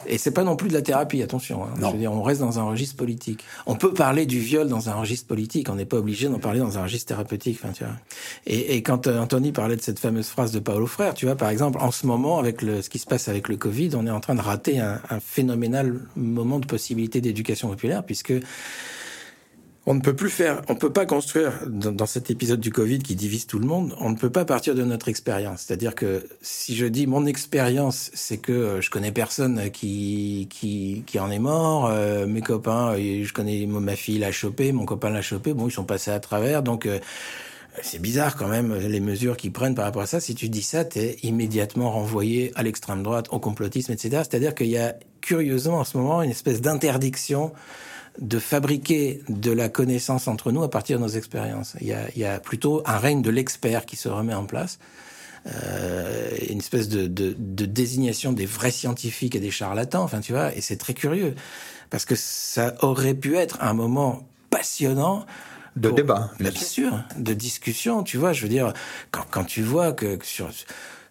[0.08, 1.64] Et c'est pas non plus de la thérapie, attention.
[1.64, 1.68] hein.
[1.80, 3.44] Je veux dire, on reste dans un registre politique.
[3.66, 5.68] On peut parler du viol dans un registre politique.
[5.68, 7.58] On n'est pas obligé d'en parler dans un registre thérapeutique.
[7.62, 7.94] Enfin, tu vois.
[8.46, 11.36] Et, et quand euh, Anthony parlait de cette fameuse phrase de Paolo Frère, tu vois,
[11.36, 14.06] par exemple, en ce moment, avec le, ce qui se passe avec le Covid, on
[14.06, 18.32] est en train de rater un, un phénoménal moment de possibilité d'éducation populaire, puisque
[19.88, 23.14] on ne peut plus faire, on peut pas construire dans, cet épisode du Covid qui
[23.14, 23.94] divise tout le monde.
[24.01, 25.62] On ne peut pas partir de notre expérience.
[25.62, 31.05] C'est-à-dire que si je dis mon expérience, c'est que euh, je connais personne qui qui,
[31.07, 31.87] qui en est mort.
[31.87, 35.55] euh, mes copains, euh, je connais ma fille l'a chopé, mon copain l'a chopé.
[35.55, 36.87] Bon, ils sont passés à travers, donc.
[36.87, 36.99] euh,
[37.83, 40.18] c'est bizarre quand même les mesures qu'ils prennent par rapport à ça.
[40.18, 44.22] Si tu dis ça, t'es immédiatement renvoyé à l'extrême droite, au complotisme, etc.
[44.22, 47.53] C'est-à-dire qu'il y a curieusement en ce moment une espèce d'interdiction
[48.20, 51.74] de fabriquer de la connaissance entre nous à partir de nos expériences.
[51.81, 54.46] Il y a, il y a plutôt un règne de l'expert qui se remet en
[54.46, 54.79] place,
[55.46, 60.33] euh, une espèce de, de, de désignation des vrais scientifiques et des charlatans, enfin tu
[60.33, 61.35] vois, et c'est très curieux,
[61.90, 65.24] parce que ça aurait pu être un moment passionnant
[65.76, 66.31] De pour- débat.
[66.40, 68.72] Bien sûr, de discussion, tu vois, je veux dire,
[69.12, 70.48] quand, quand tu vois que, que sur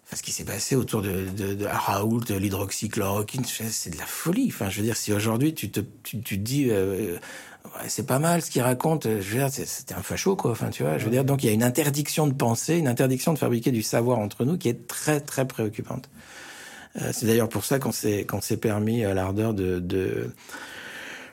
[0.06, 4.48] enfin, ce qui s'est passé autour de, de, de Raoult, l'hydroxychloroquine, c'est de la folie.
[4.48, 7.16] Enfin, je veux dire, si aujourd'hui tu te, tu, tu te dis, euh,
[7.64, 10.52] ouais, c'est pas mal ce qu'il raconte, je veux dire, c'était un facho, quoi.
[10.52, 12.88] Enfin, tu vois, je veux dire, donc il y a une interdiction de penser, une
[12.88, 16.08] interdiction de fabriquer du savoir entre nous qui est très, très préoccupante.
[17.02, 20.30] Euh, c'est d'ailleurs pour ça qu'on s'est, qu'on s'est permis à l'ardeur de, de,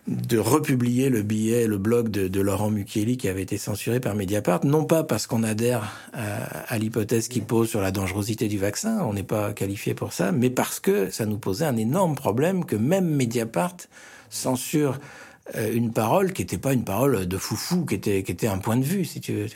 [0.07, 4.65] de republier le billet, le blog de, Laurent Mukieli qui avait été censuré par Mediapart,
[4.65, 9.13] non pas parce qu'on adhère à, l'hypothèse qu'il pose sur la dangerosité du vaccin, on
[9.13, 12.75] n'est pas qualifié pour ça, mais parce que ça nous posait un énorme problème que
[12.75, 13.77] même Mediapart
[14.29, 14.99] censure
[15.55, 18.57] euh, une parole qui n'était pas une parole de foufou, qui était, qui était un
[18.57, 19.47] point de vue, si tu veux.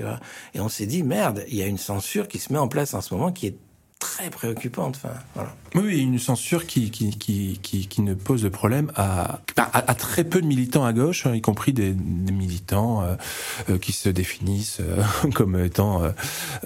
[0.54, 2.94] Et on s'est dit, merde, il y a une censure qui se met en place
[2.94, 3.58] en ce moment qui est
[4.00, 5.00] très préoccupante.
[5.04, 5.54] Enfin, voilà.
[5.76, 9.96] Oui, une censure qui, qui, qui, qui, qui ne pose de problème à, à, à,
[9.96, 13.16] très peu de militants à gauche, hein, y compris des, des militants euh,
[13.70, 15.04] euh, qui se définissent euh,
[15.36, 16.10] comme étant euh,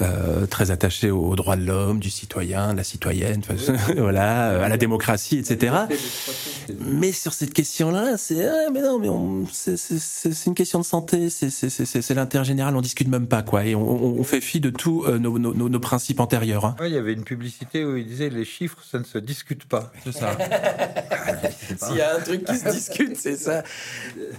[0.01, 3.41] euh, très attachés aux droits de l'homme, du citoyen, de la citoyenne,
[3.97, 5.75] voilà, à la démocratie, etc.
[6.79, 9.09] Mais sur cette question-là, c'est ah, mais non, mais
[9.51, 13.81] c'est une question de santé, c'est l'intérêt général, on discute même pas quoi, et on,
[13.81, 16.65] on fait fi de tous nos, nos, nos, principes antérieurs.
[16.65, 16.75] Hein.
[16.79, 19.65] Ouais, il y avait une publicité où il disait les chiffres, ça ne se discute
[19.65, 19.91] pas.
[20.03, 20.37] C'est ça.
[21.77, 23.63] S'il y a un truc qui se discute, c'est ça.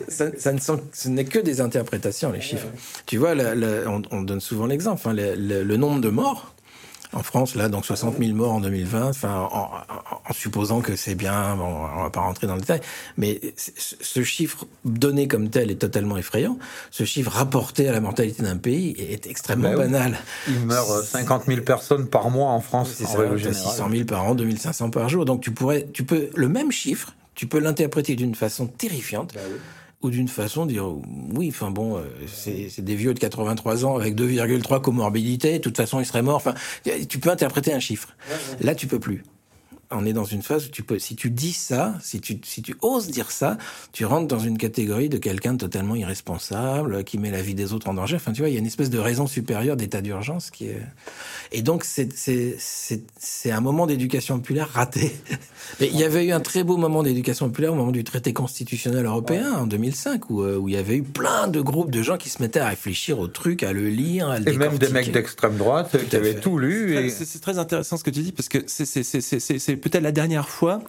[0.08, 0.26] ça.
[0.36, 0.52] ça.
[0.52, 2.68] ne sont, ce n'est que des interprétations, les chiffres.
[3.06, 5.08] Tu vois, le, le, on, on, donne souvent l'exemple.
[5.08, 6.51] Hein, le, le, nombre de morts
[7.12, 9.70] en France, là, donc 60 000 morts en 2020, enfin, en,
[10.28, 12.80] en supposant que c'est bien, bon, on va pas rentrer dans le détail,
[13.16, 16.58] mais ce chiffre donné comme tel est totalement effrayant.
[16.90, 20.18] Ce chiffre rapporté à la mortalité d'un pays est extrêmement ben banal.
[20.48, 24.34] Il meurt 50 000 personnes par mois en France, c'est ça, 600 000 par an,
[24.34, 25.24] 2500 par jour.
[25.24, 29.34] Donc tu pourrais, tu peux, le même chiffre, tu peux l'interpréter d'une façon terrifiante.
[29.34, 29.58] Ben oui
[30.02, 30.86] ou d'une façon dire
[31.34, 35.76] oui, enfin bon, euh, c'est des vieux de 83 ans avec 2,3 comorbidités, de toute
[35.76, 36.36] façon ils seraient morts.
[36.36, 36.54] Enfin,
[37.08, 38.16] tu peux interpréter un chiffre.
[38.60, 39.22] Là, tu peux plus
[39.92, 42.62] on est dans une phase où tu peux, si tu dis ça, si tu, si
[42.62, 43.58] tu oses dire ça,
[43.92, 47.72] tu rentres dans une catégorie de quelqu'un de totalement irresponsable, qui met la vie des
[47.72, 48.16] autres en danger.
[48.16, 50.82] Enfin, tu vois, il y a une espèce de raison supérieure d'état d'urgence qui est,
[51.52, 55.12] et donc c'est, c'est, c'est, c'est un moment d'éducation populaire raté.
[55.80, 58.32] Mais il y avait eu un très beau moment d'éducation populaire au moment du traité
[58.32, 62.16] constitutionnel européen en 2005 où, où il y avait eu plein de groupes de gens
[62.16, 64.88] qui se mettaient à réfléchir au truc, à le lire, à le Et même des
[64.88, 66.96] mecs d'extrême droite tout qui avaient tout lu.
[66.96, 67.10] Et...
[67.10, 70.82] C'est, c'est très intéressant ce que tu dis parce que c'est, peut-être la dernière fois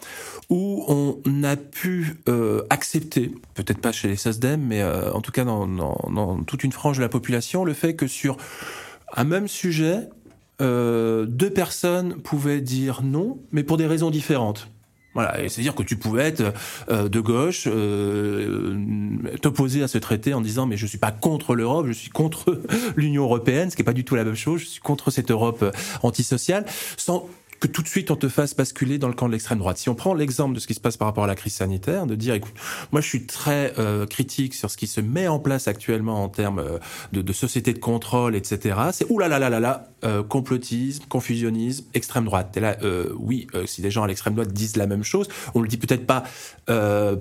[0.50, 5.32] où on a pu euh, accepter, peut-être pas chez les SOSDEM, mais euh, en tout
[5.32, 8.36] cas dans, toute une frange de la population, le fait que sur
[9.14, 10.08] un même sujet,
[10.60, 14.68] euh, deux personnes pouvaient dire non, mais pour des raisons différentes.
[15.14, 16.42] Voilà, et c'est-à-dire que tu pouvais être
[16.90, 17.68] de gauche,
[19.40, 22.60] t'opposer à ce traité en disant mais je suis pas contre l'Europe, je suis contre
[22.96, 25.30] l'Union européenne, ce qui est pas du tout la même chose, je suis contre cette
[25.30, 25.64] Europe
[26.02, 27.28] antisociale, sans
[27.64, 29.78] que tout de suite on te fasse basculer dans le camp de l'extrême droite.
[29.78, 32.04] Si on prend l'exemple de ce qui se passe par rapport à la crise sanitaire,
[32.06, 32.52] de dire, écoute,
[32.92, 36.28] moi je suis très euh, critique sur ce qui se met en place actuellement en
[36.28, 36.78] termes euh,
[37.14, 38.76] de, société de contrôle, etc.
[38.92, 42.54] C'est oulala euh, complotisme, confusionnisme, extrême droite.
[42.54, 42.76] Et là,
[43.18, 46.06] oui, si des gens à l'extrême droite disent la même chose, on le dit peut-être
[46.06, 46.24] pas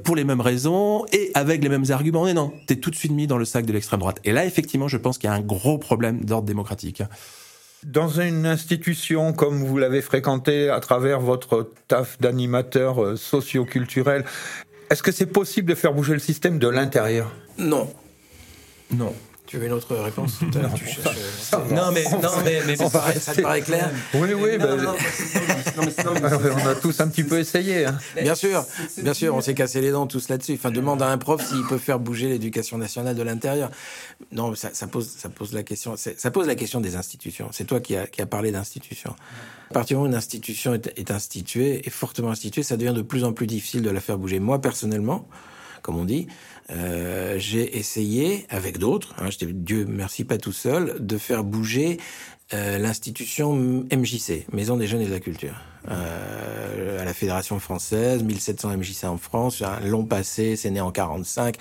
[0.04, 2.26] pour les mêmes raisons et avec les mêmes arguments.
[2.26, 4.20] Mais non, t'es tout de suite mis dans le sac de l'extrême droite.
[4.26, 7.02] Et là, effectivement, je pense qu'il y a un gros problème d'ordre démocratique.
[7.86, 14.24] Dans une institution comme vous l'avez fréquenté à travers votre taf d'animateur socio-culturel,
[14.90, 17.32] est-ce que c'est possible de faire bouger le système de l'intérieur?
[17.58, 17.92] Non.
[18.92, 19.14] Non.
[19.54, 21.16] Tu veux une autre réponse non, tu cherches...
[21.70, 22.90] non, mais, non, mais, mais ça,
[23.36, 24.58] te paraît clair Oui, oui.
[24.58, 27.86] Non, bah, on a tous un petit peu essayé.
[27.86, 28.00] Hein.
[28.20, 28.66] Bien sûr,
[28.98, 30.54] bien sûr, on s'est cassé les dents tous là-dessus.
[30.54, 33.70] Enfin, demande à un prof s'il peut faire bouger l'éducation nationale de l'intérieur.
[34.32, 35.94] Non, ça, ça, pose, ça pose la question.
[35.98, 37.50] Ça pose la question des institutions.
[37.52, 39.16] C'est toi qui as qui a parlé d'institutions.
[39.70, 42.96] À partir du moment où une institution est, est instituée, est fortement instituée, ça devient
[42.96, 44.40] de plus en plus difficile de la faire bouger.
[44.40, 45.28] Moi, personnellement,
[45.84, 46.28] comme on dit,
[46.70, 51.98] euh, j'ai essayé avec d'autres, hein, Dieu merci pas tout seul, de faire bouger
[52.54, 55.56] euh, l'institution MJC, Maison des Jeunes et de la Culture,
[55.90, 60.92] euh, à la Fédération française, 1700 MJC en France, un long passé, c'est né en
[60.92, 61.56] 45,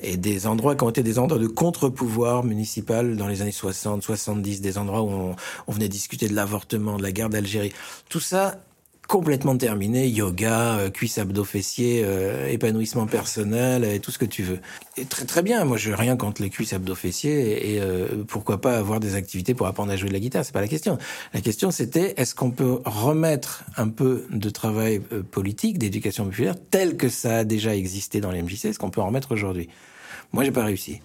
[0.00, 4.02] et des endroits qui ont été des endroits de contre-pouvoir municipal dans les années 60,
[4.02, 5.34] 70, des endroits où
[5.66, 7.72] on venait discuter de l'avortement, de la guerre d'Algérie.
[8.08, 8.60] Tout ça
[9.08, 14.42] complètement terminé, yoga, euh, cuisse abdos fessiers, euh, épanouissement personnel et tout ce que tu
[14.42, 14.60] veux.
[14.96, 18.24] Et très très bien, moi je rien contre les cuisses abdos fessiers et, et euh,
[18.26, 20.68] pourquoi pas avoir des activités pour apprendre à jouer de la guitare, c'est pas la
[20.68, 20.98] question.
[21.32, 26.54] La question c'était est-ce qu'on peut remettre un peu de travail euh, politique, d'éducation populaire
[26.70, 29.68] tel que ça a déjà existé dans les MJC, est-ce qu'on peut en remettre aujourd'hui?
[30.32, 31.00] Moi j'ai pas réussi.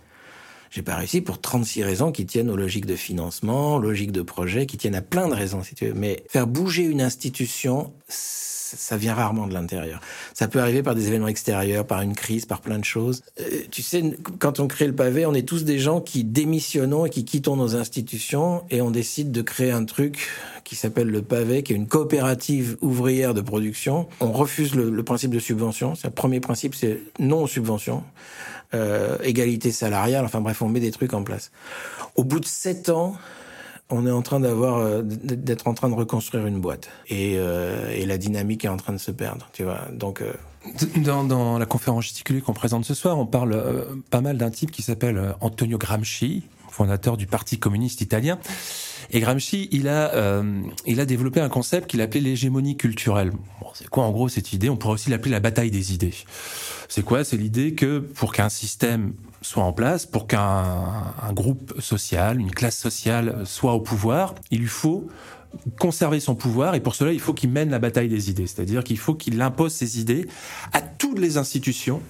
[0.71, 4.65] J'ai pas réussi pour 36 raisons qui tiennent aux logiques de financement, logiques de projet,
[4.65, 5.93] qui tiennent à plein de raisons, si tu veux.
[5.93, 9.99] Mais faire bouger une institution, ça vient rarement de l'intérieur.
[10.34, 13.23] Ça peut arriver par des événements extérieurs, par une crise, par plein de choses.
[13.39, 14.03] Euh, tu sais,
[14.38, 17.55] quand on crée le pavé, on est tous des gens qui démissionnons et qui quittons
[17.55, 20.27] nos institutions et on décide de créer un truc
[20.69, 24.08] qui s'appelle le pavé, qui est une coopérative ouvrière de production.
[24.19, 25.95] On refuse le, principe de subvention.
[26.03, 28.03] Le premier principe, c'est non aux subventions
[28.76, 31.49] euh, égalité salariale, enfin bref, on met des trucs en place.
[32.15, 33.15] Au bout de sept ans,
[33.89, 38.17] on est en train d'avoir, d'être en train de reconstruire une boîte, et, et, la
[38.20, 39.88] dynamique est en train de se perdre, tu vois.
[39.91, 40.22] Donc
[40.97, 44.84] dans, la conférence gesticulée qu'on présente ce soir, on parle pas mal d'un type qui
[44.84, 48.38] s'appelle Antonio Gramsci, fondateur du Parti communiste italien.
[49.12, 53.32] Et Gramsci, il a, euh, il a développé un concept qu'il appelait l'hégémonie culturelle.
[53.74, 54.70] C'est quoi en gros cette idée?
[54.70, 56.14] On pourrait aussi l'appeler la bataille des idées.
[56.88, 57.24] C'est quoi?
[57.24, 62.51] C'est l'idée que pour qu'un système soit en place, pour qu'un un groupe social, une
[62.51, 65.07] classe sociale soit au pouvoir, il lui faut
[65.80, 68.84] conserver son pouvoir et pour cela il faut qu'il mène la bataille des idées, c'est-à-dire
[68.84, 70.28] qu'il faut qu'il impose ses idées
[70.74, 72.01] à toutes les institutions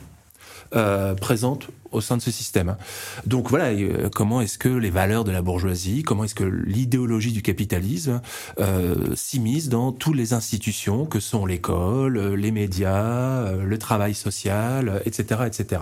[0.76, 2.76] euh, présentes au sein de ce système.
[3.26, 7.32] Donc voilà, euh, comment est-ce que les valeurs de la bourgeoisie, comment est-ce que l'idéologie
[7.32, 8.22] du capitalisme
[8.59, 15.01] euh, s'immisce dans toutes les institutions que sont l'école, euh, les médias, le travail social,
[15.05, 15.82] etc., etc.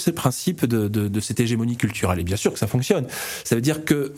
[0.00, 2.20] c'est le principe de, cette hégémonie culturelle.
[2.20, 3.06] Et bien sûr que ça fonctionne.
[3.44, 4.12] Ça veut dire que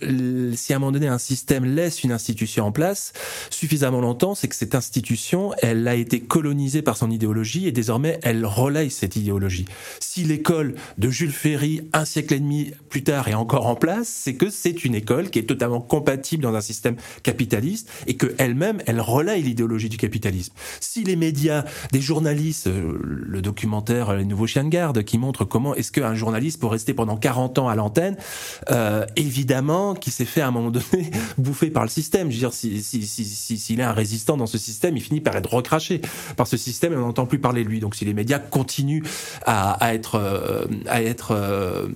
[0.55, 3.13] si à un moment donné un système laisse une institution en place
[3.51, 8.21] suffisamment longtemps, c'est que cette institution, elle a été colonisée par son idéologie et désormais
[8.23, 9.67] elle relaye cette idéologie.
[10.01, 14.09] Si l'école de Jules Ferry, un siècle et demi plus tard, est encore en place,
[14.09, 18.35] c'est que c'est une école qui est totalement compatible dans un système capitaliste et que
[18.39, 20.53] elle-même, elle relaye l'idéologie du capitalisme.
[20.81, 25.45] Si les médias, des journalistes, euh, le documentaire Les Nouveaux Chiens de Garde qui montre
[25.45, 28.17] comment est-ce qu'un journaliste peut rester pendant 40 ans à l'antenne
[28.71, 32.31] euh, Évidemment, qui s'est fait à un moment donné bouffer par le système.
[32.31, 35.21] Je veux dire, s'il si, si, si, est un résistant dans ce système, il finit
[35.21, 36.03] par être recraché
[36.37, 37.81] par ce système et on n'entend plus parler de lui.
[37.81, 39.05] Donc si les médias continuent
[39.47, 40.67] à, être, euh,
[41.31, 41.89] euh,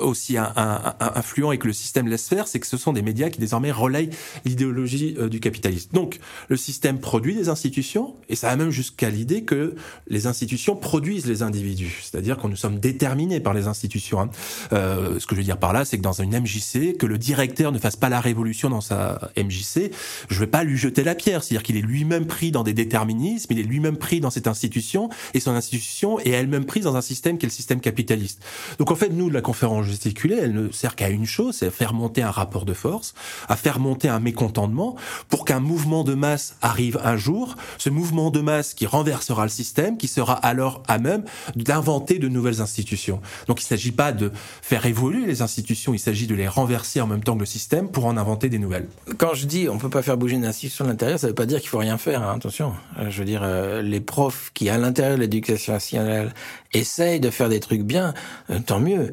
[0.00, 3.02] aussi un, un, influent et que le système laisse faire, c'est que ce sont des
[3.02, 4.10] médias qui désormais relayent
[4.44, 5.90] l'idéologie euh, du capitalisme.
[5.92, 6.18] Donc
[6.48, 9.74] le système produit des institutions et ça va même jusqu'à l'idée que
[10.08, 14.20] les institutions produisent les individus, c'est-à-dire qu'on nous sommes déterminés par les institutions.
[14.20, 14.30] Hein.
[14.72, 17.18] Euh, ce que je veux dire par là, c'est que dans une MJC, que le
[17.18, 19.90] directeur ne fasse pas la révolution dans sa MJC,
[20.28, 23.52] je vais pas lui jeter la pierre, c'est-à-dire qu'il est lui-même pris dans des déterminismes,
[23.52, 27.02] il est lui-même pris dans cette institution et son institution est elle-même prise dans un
[27.02, 28.42] système qui est le système capitaliste.
[28.78, 31.66] Donc en fait, nous de la conférence gesticuler, elle ne sert qu'à une chose, c'est
[31.66, 33.14] à faire monter un rapport de force,
[33.48, 34.96] à faire monter un mécontentement
[35.28, 39.50] pour qu'un mouvement de masse arrive un jour, ce mouvement de masse qui renversera le
[39.50, 41.24] système, qui sera alors à même
[41.56, 43.20] d'inventer de nouvelles institutions.
[43.46, 47.00] Donc il ne s'agit pas de faire évoluer les institutions, il s'agit de les renverser
[47.00, 48.88] en même temps que le système pour en inventer des nouvelles.
[49.18, 51.46] Quand je dis on peut pas faire bouger une institution à l'intérieur, ça veut pas
[51.46, 52.72] dire qu'il faut rien faire, hein, attention.
[52.98, 56.34] Euh, je veux dire, euh, les profs qui à l'intérieur de l'éducation nationale
[56.72, 58.14] essayent de faire des trucs bien,
[58.50, 59.12] euh, tant mieux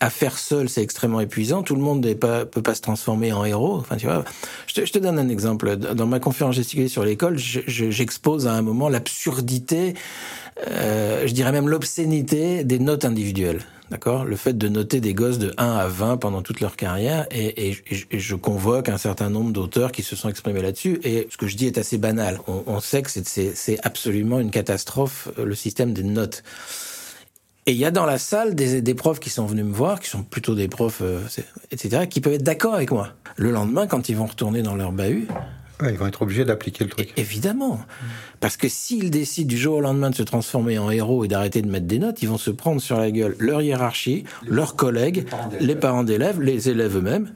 [0.00, 1.62] à faire seul, c'est extrêmement épuisant.
[1.62, 3.76] Tout le monde ne peut pas se transformer en héros.
[3.78, 4.24] Enfin, tu vois.
[4.66, 5.76] Je te, je te donne un exemple.
[5.76, 9.94] Dans ma conférence gesticulée sur l'école, j'expose à un moment l'absurdité,
[10.68, 13.60] euh, je dirais même l'obscénité des notes individuelles.
[13.90, 14.24] D'accord?
[14.24, 17.68] Le fait de noter des gosses de 1 à 20 pendant toute leur carrière, et,
[17.68, 17.76] et,
[18.10, 21.46] et je convoque un certain nombre d'auteurs qui se sont exprimés là-dessus, et ce que
[21.46, 22.40] je dis est assez banal.
[22.48, 26.42] On, on sait que c'est absolument une catastrophe, le système des notes.
[27.66, 29.98] Et il y a dans la salle des, des, profs qui sont venus me voir,
[30.00, 31.20] qui sont plutôt des profs, euh,
[31.70, 33.08] etc., qui peuvent être d'accord avec moi.
[33.36, 35.28] Le lendemain, quand ils vont retourner dans leur bahut,
[35.82, 37.12] ils vont être obligés d'appliquer le truc.
[37.16, 37.80] Évidemment.
[38.40, 41.62] Parce que s'ils décident du jour au lendemain de se transformer en héros et d'arrêter
[41.62, 45.26] de mettre des notes, ils vont se prendre sur la gueule leur hiérarchie, leurs collègues,
[45.60, 47.30] les parents d'élèves, les élèves eux-mêmes.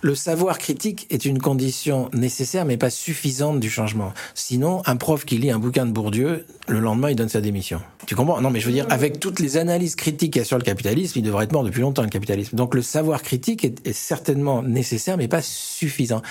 [0.00, 4.12] Le savoir critique est une condition nécessaire mais pas suffisante du changement.
[4.34, 7.80] Sinon, un prof qui lit un bouquin de Bourdieu, le lendemain, il donne sa démission.
[8.06, 8.40] Tu comprends?
[8.40, 10.64] Non, mais je veux dire, avec toutes les analyses critiques qu'il y a sur le
[10.64, 12.56] capitalisme, il devrait être mort depuis longtemps, le capitalisme.
[12.56, 16.22] Donc le savoir critique est, certainement nécessaire mais pas suffisant.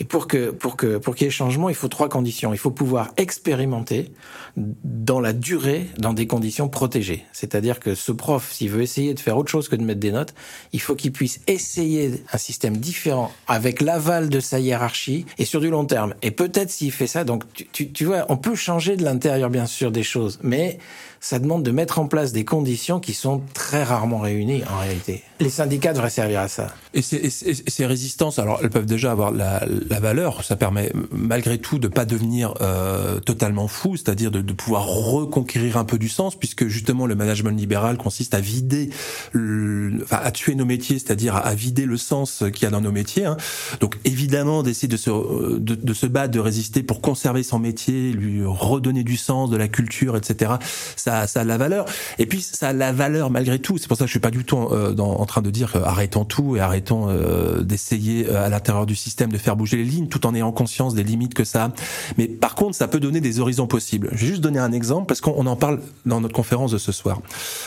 [0.00, 2.52] Et pour que pour que pour qu'il y ait changement, il faut trois conditions.
[2.52, 4.12] Il faut pouvoir expérimenter
[4.56, 7.24] dans la durée, dans des conditions protégées.
[7.32, 10.12] C'est-à-dire que ce prof, s'il veut essayer de faire autre chose que de mettre des
[10.12, 10.34] notes,
[10.72, 15.60] il faut qu'il puisse essayer un système différent avec l'aval de sa hiérarchie et sur
[15.60, 16.14] du long terme.
[16.22, 19.66] Et peut-être s'il fait ça, donc tu, tu, vois, on peut changer de l'intérieur bien
[19.66, 20.78] sûr des choses, mais
[21.22, 25.22] ça demande de mettre en place des conditions qui sont très rarement réunies en réalité.
[25.38, 26.74] Les syndicats devraient servir à ça.
[26.94, 31.58] Et ces, ces résistances, alors elles peuvent déjà avoir la, la, valeur, ça permet malgré
[31.58, 36.08] tout de pas devenir euh, totalement fou, c'est-à-dire de, de, pouvoir reconquérir un peu du
[36.08, 38.90] sens, puisque justement le management libéral consiste à vider,
[39.30, 42.92] le, à tuer nos métiers, c'est-à-dire à, vider le sens qu'il y a dans nos
[42.92, 43.26] métiers.
[43.26, 43.36] Hein.
[43.78, 45.10] Donc évidemment d'essayer de se,
[45.58, 49.56] de, de se battre, de résister pour conserver son métier, lui redonner du sens, de
[49.56, 50.54] la culture, etc.
[50.96, 51.86] Ça ça, a la valeur.
[52.18, 53.78] Et puis ça a la valeur malgré tout.
[53.78, 56.24] C'est pour ça que je suis pas du tout euh, en train de dire arrêtons
[56.24, 60.26] tout et arrêtons euh, d'essayer à l'intérieur du système de faire bouger les lignes, tout
[60.26, 61.72] en ayant conscience des limites que ça a.
[62.18, 64.08] Mais par contre, ça peut donner des horizons possibles.
[64.12, 66.92] Je vais juste donner un exemple parce qu'on en parle dans notre conférence de ce
[66.92, 67.20] soir.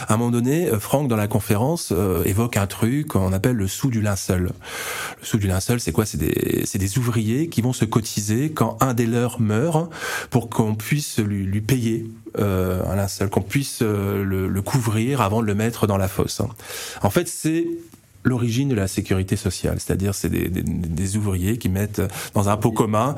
[0.07, 1.93] À un moment donné, Franck dans la conférence
[2.25, 4.51] évoque un truc qu'on appelle le sous du linceul.
[5.19, 6.05] Le sous du linceul, c'est quoi?
[6.05, 9.89] C'est des, ouvriers qui vont se cotiser quand un des leurs meurt
[10.29, 12.05] pour qu'on puisse lui payer
[12.39, 16.41] euh, qu'on puisse euh, le, couvrir avant de le mettre dans la fosse.
[17.01, 17.65] En fait, c'est
[18.23, 22.01] l'origine de la sécurité sociale, c'est-à-dire c'est des, ouvriers qui mettent
[22.33, 23.15] dans un pot commun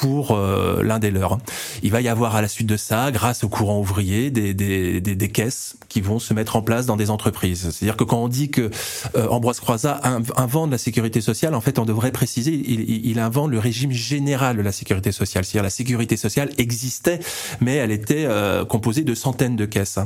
[0.00, 1.38] pour euh, l'un des leurs.
[1.82, 5.00] Il va y avoir à la suite de ça, grâce au courant ouvrier, des, des,
[5.00, 7.70] des, caisses qui vont se mettre en place dans des entreprises.
[7.70, 8.70] C'est-à-dire que quand on dit que
[9.16, 10.00] euh, Ambroise Croizat
[10.36, 14.56] invente la sécurité sociale, en fait, on devrait préciser, il, il invente le régime général
[14.56, 15.44] de la sécurité sociale.
[15.44, 17.20] C'est-à-dire la sécurité sociale existait,
[17.60, 19.98] mais elle était euh, composée de centaines de caisses.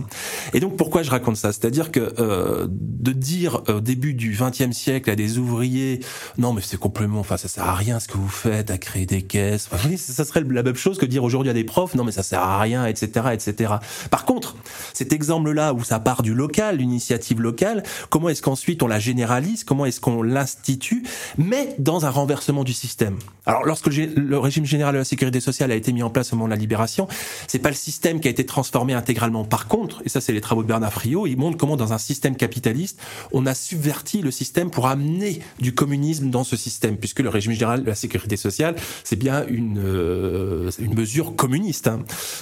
[0.54, 1.52] Et donc, pourquoi je raconte ça?
[1.52, 6.00] C'est-à-dire que euh, de dire au début du XXe siècle à des ouvriers,
[6.38, 9.06] non, mais c'est complètement, enfin, ça sert à rien ce que vous faites à créer
[9.06, 9.68] des caisses.
[9.96, 12.40] Ça serait la même chose que dire aujourd'hui à des profs, non mais ça sert
[12.40, 13.74] à rien, etc., etc.
[14.10, 14.56] Par contre,
[14.92, 19.64] cet exemple-là où ça part du local, l'initiative locale, comment est-ce qu'ensuite on la généralise,
[19.64, 21.02] comment est-ce qu'on l'institue,
[21.38, 23.18] mais dans un renversement du système?
[23.46, 26.36] Alors lorsque le régime général de la sécurité sociale a été mis en place au
[26.36, 27.08] moment de la libération,
[27.46, 29.44] c'est pas le système qui a été transformé intégralement.
[29.44, 31.98] Par contre, et ça c'est les travaux de Bernard Friot, il montre comment dans un
[31.98, 32.98] système capitaliste,
[33.32, 37.52] on a subverti le système pour amener du communisme dans ce système, puisque le régime
[37.52, 42.00] général de la sécurité sociale, c'est bien une une, euh, une mesure communiste hein,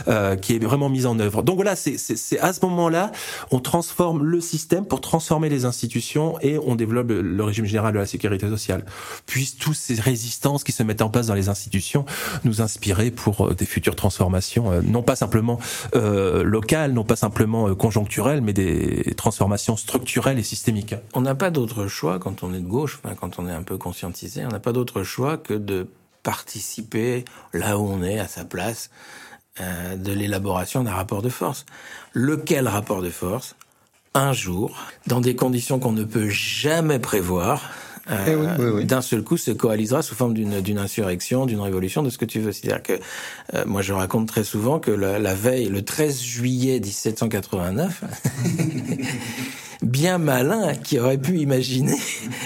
[0.08, 1.42] euh, qui est vraiment mise en œuvre.
[1.42, 3.12] Donc voilà, c'est à ce moment-là,
[3.50, 7.98] on transforme le système pour transformer les institutions et on développe le régime général de
[7.98, 8.84] la sécurité sociale.
[9.26, 12.04] Puissent toutes ces résistances qui se mettent en place dans les institutions
[12.44, 15.58] nous inspirer pour euh, des futures transformations, non pas simplement
[15.94, 20.94] locales, non pas simplement conjoncturelles, mais des transformations structurelles et systémiques.
[21.14, 23.62] On n'a pas d'autre choix quand on est de gauche, enfin, quand on est un
[23.62, 25.86] peu conscientisé, on n'a pas d'autre choix que de
[26.22, 28.90] participer là où on est, à sa place,
[29.60, 31.66] euh, de l'élaboration d'un rapport de force.
[32.12, 33.56] Lequel rapport de force?
[34.14, 37.70] Un jour, dans des conditions qu'on ne peut jamais prévoir,
[38.10, 42.18] euh, eh d'un seul coup se coalisera sous forme d'une insurrection, d'une révolution, de ce
[42.18, 42.52] que tu veux.
[42.52, 42.98] C'est-à-dire que
[43.54, 48.04] euh, moi je raconte très souvent que la, la veille, le 13 juillet 1789,
[49.82, 51.96] bien malin qui aurait pu imaginer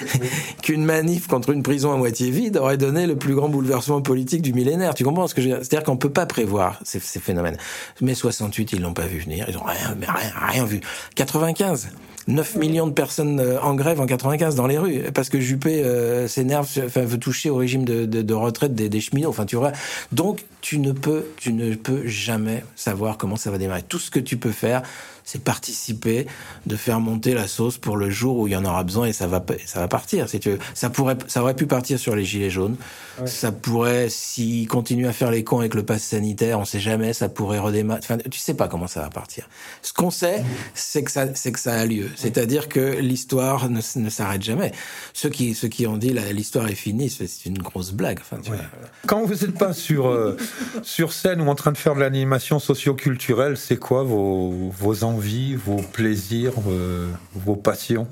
[0.63, 4.43] qu'une manif contre une prison à moitié vide aurait donné le plus grand bouleversement politique
[4.43, 4.95] du millénaire.
[4.95, 5.65] Tu comprends ce que je veux dire?
[5.65, 7.57] C'est-à-dire qu'on peut pas prévoir ces, ces phénomènes.
[8.01, 9.47] Mais 68, ils l'ont pas vu venir.
[9.49, 10.81] Ils ont rien, rien, rien vu.
[11.17, 11.89] 95.
[12.27, 15.83] 9 millions de personnes euh, en grève en 95 dans les rues parce que Juppé
[15.83, 19.29] euh, s'énerve, enfin veut toucher au régime de retraite des, des, cheminots.
[19.29, 19.73] Enfin, tu vois.
[20.13, 23.83] Donc, tu ne peux, tu ne peux jamais savoir comment ça va démarrer.
[23.83, 24.83] Tout ce que tu peux faire,
[25.25, 26.27] c'est participer,
[26.67, 29.13] de faire monter la sauce pour le jour où il y en aura besoin et
[29.13, 30.29] ça va, ça va partir.
[30.29, 30.59] Si tu veux.
[30.75, 32.77] Ça pourrait, ça aurait pu partir sur les gilets jaunes.
[33.19, 33.27] Ouais.
[33.27, 37.13] Ça pourrait, s'ils continuent à faire les cons avec le pass sanitaire, on sait jamais,
[37.13, 38.01] ça pourrait redémarrer.
[38.03, 39.49] Enfin, tu sais pas comment ça va partir.
[39.83, 40.45] Ce qu'on sait,
[40.75, 42.11] c'est que ça, c'est que ça a lieu.
[42.17, 44.73] C'est-à-dire que l'histoire ne, ne s'arrête jamais.
[45.15, 48.19] Ceux qui, ceux qui ont dit l'histoire est finie, c'est une grosse blague.
[48.21, 48.57] Enfin, tu ouais.
[48.57, 48.67] vois.
[49.07, 50.37] Quand vous n'êtes pas sur, euh,
[50.83, 55.55] sur scène ou en train de faire de l'animation socio-culturelle, c'est quoi vos, vos envies,
[55.55, 58.07] vos plaisirs, euh, vos passions?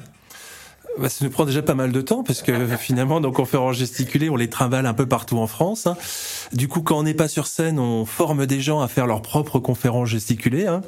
[0.98, 4.28] Bah, ça nous prend déjà pas mal de temps parce que finalement nos conférences gesticulées,
[4.30, 5.86] on les trimballe un peu partout en France.
[5.86, 5.96] Hein.
[6.52, 9.22] Du coup, quand on n'est pas sur scène, on forme des gens à faire leurs
[9.22, 10.66] propres conférences gesticulées.
[10.66, 10.82] Hein.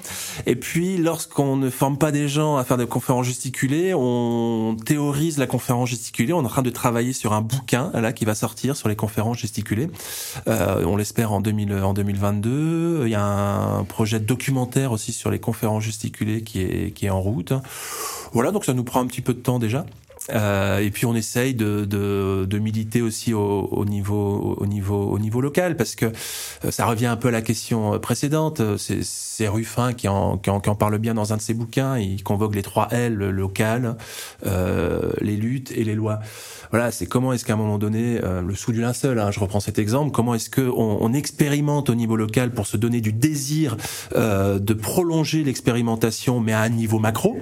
[0.47, 5.39] Et puis, lorsqu'on ne forme pas des gens à faire des conférences gesticulées, on théorise
[5.39, 6.33] la conférence gesticulée.
[6.33, 8.97] On est en train de travailler sur un bouquin là qui va sortir sur les
[8.97, 9.89] conférences gesticulées.
[10.49, 13.03] Euh, on l'espère en, 2000, en 2022.
[13.07, 17.11] Il y a un projet documentaire aussi sur les conférences gesticulées qui est, qui est
[17.11, 17.53] en route.
[18.33, 19.87] Voilà, donc ça nous prend un petit peu de temps déjà.
[20.31, 25.11] Euh, et puis on essaye de, de, de militer aussi au, au, niveau, au, niveau,
[25.11, 28.63] au niveau local, parce que euh, ça revient un peu à la question précédente.
[28.79, 31.99] C'est Ruffin qui en, qui, en, qui en parle bien dans un de ses bouquins.
[31.99, 33.97] Il convoque les trois L, le local,
[34.47, 36.21] euh, les luttes et les lois.
[36.71, 39.39] Voilà, c'est comment est-ce qu'à un moment donné, euh, le sous du linceul, hein, je
[39.39, 43.13] reprends cet exemple, comment est-ce qu'on on expérimente au niveau local pour se donner du
[43.13, 43.77] désir
[44.17, 47.39] euh, de prolonger l'expérimentation, mais à un niveau macro?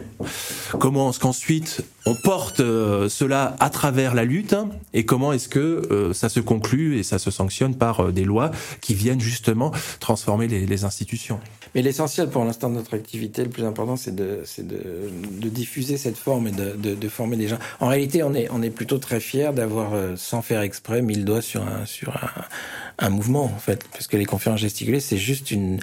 [0.79, 4.55] Comment est-ce qu'ensuite on porte euh, cela à travers la lutte
[4.93, 5.59] et comment est-ce que
[5.91, 8.51] euh, ça se conclut et ça se sanctionne par euh, des lois
[8.81, 11.39] qui viennent justement transformer les, institutions.
[11.75, 14.43] Mais l'essentiel pour l'instant de notre activité, le plus important, c'est de,
[15.49, 17.59] diffuser cette forme et de, former les gens.
[17.79, 21.63] En réalité, on est, plutôt très fiers d'avoir, sans faire exprès, mis le doigt sur
[22.99, 25.79] un, mouvement, en fait, parce que les conférences gesticulées, c'est juste une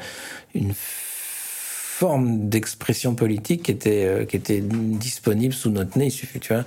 [2.00, 6.06] forme d'expression politique qui était euh, qui était disponible sous notre nez.
[6.06, 6.64] Il suffit, tu vois,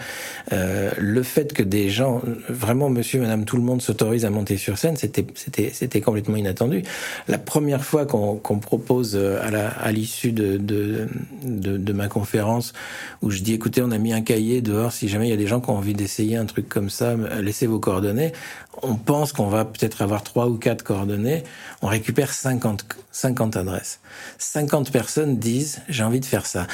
[0.52, 2.20] euh, le fait que des gens,
[2.50, 6.36] vraiment, Monsieur, Madame, tout le monde s'autorise à monter sur scène, c'était c'était c'était complètement
[6.36, 6.82] inattendu.
[7.28, 11.08] La première fois qu'on qu'on propose euh, à la à l'issue de, de
[11.42, 12.74] de de ma conférence
[13.22, 14.92] où je dis écoutez, on a mis un cahier dehors.
[14.92, 17.16] Si jamais il y a des gens qui ont envie d'essayer un truc comme ça,
[17.40, 18.32] laissez vos coordonnées.
[18.80, 21.44] On pense qu'on va peut-être avoir trois ou quatre coordonnées.
[21.82, 24.00] On récupère 50 50 adresses.
[24.38, 26.66] 50 personnes disent j'ai envie de faire ça.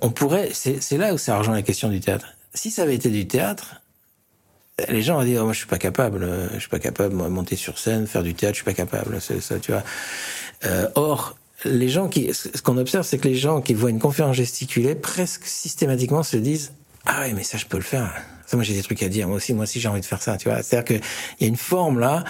[0.00, 2.26] On pourrait, c'est là où ça rejoint la question du théâtre.
[2.54, 3.80] Si ça avait été du théâtre,
[4.88, 7.28] les gens auraient dit oh, moi je suis pas capable, je suis pas capable de
[7.28, 9.20] monter sur scène, faire du théâtre, je suis pas capable.
[9.20, 9.84] Ça, tu vois.
[10.64, 13.98] Euh, or les gens qui, ce qu'on observe, c'est que les gens qui voient une
[13.98, 16.72] conférence gesticulée, presque systématiquement se disent
[17.06, 18.12] ah ouais mais ça je peux le faire.
[18.52, 19.28] Moi j'ai des trucs à dire.
[19.28, 20.36] Moi aussi moi aussi j'ai envie de faire ça.
[20.36, 20.62] Tu vois.
[20.62, 21.00] C'est-à-dire qu'il
[21.40, 22.24] y a une forme là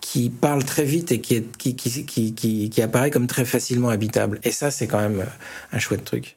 [0.00, 2.04] qui parle très vite et qui, qui, qui,
[2.34, 4.40] qui, qui, apparaît comme très facilement habitable.
[4.44, 5.24] Et ça, c'est quand même
[5.72, 6.36] un chouette truc.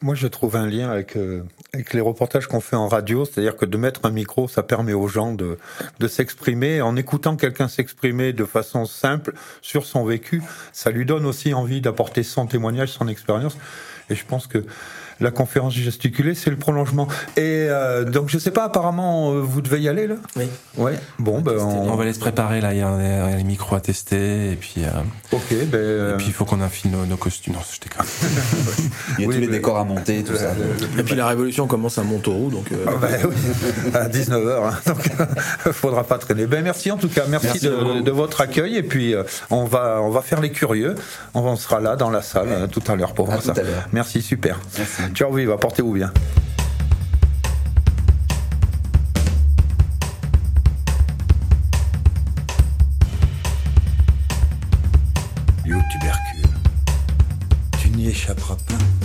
[0.00, 1.42] Moi, je trouve un lien avec, euh,
[1.74, 4.92] avec les reportages qu'on fait en radio, c'est-à-dire que de mettre un micro, ça permet
[4.92, 5.58] aux gens de,
[5.98, 6.80] de s'exprimer.
[6.80, 10.40] En écoutant quelqu'un s'exprimer de façon simple sur son vécu,
[10.72, 13.58] ça lui donne aussi envie d'apporter son témoignage, son expérience.
[14.08, 14.64] Et je pense que
[15.20, 17.08] la conférence gesticulée, c'est le prolongement.
[17.36, 20.44] Et euh, donc, je sais pas, apparemment, euh, vous devez y aller, là Oui.
[20.76, 20.94] Ouais.
[21.18, 21.94] Bon, ben, on...
[21.96, 22.72] va aller se préparer, là.
[22.72, 24.74] Il y a, les micros à tester, et puis.
[24.78, 24.90] Euh,
[25.32, 26.14] ok, ben.
[26.14, 27.54] Et puis, il faut qu'on affine nos, costumes.
[27.54, 28.06] Non, je déconne.
[29.18, 30.52] il y a tous les décors à monter, tout ça.
[30.98, 32.66] Et puis, la révolution commence à Montauroux, donc.
[32.86, 34.66] Ah, ben, oui, à 19h.
[34.66, 36.46] Hein, donc, faudra pas traîner.
[36.46, 37.24] Ben, merci en tout cas.
[37.28, 38.76] Merci, de, de, votre accueil.
[38.76, 39.14] Et puis,
[39.50, 40.94] on va, on va faire les curieux.
[41.34, 43.54] On sera là dans la salle tout à l'heure pour voir ça.
[43.92, 44.60] Merci, super.
[44.76, 45.07] Merci.
[45.14, 46.12] Ciao, viva, portez-vous bien.
[55.64, 56.50] Yo, tubercule,
[57.80, 58.97] tu n'y échapperas pas.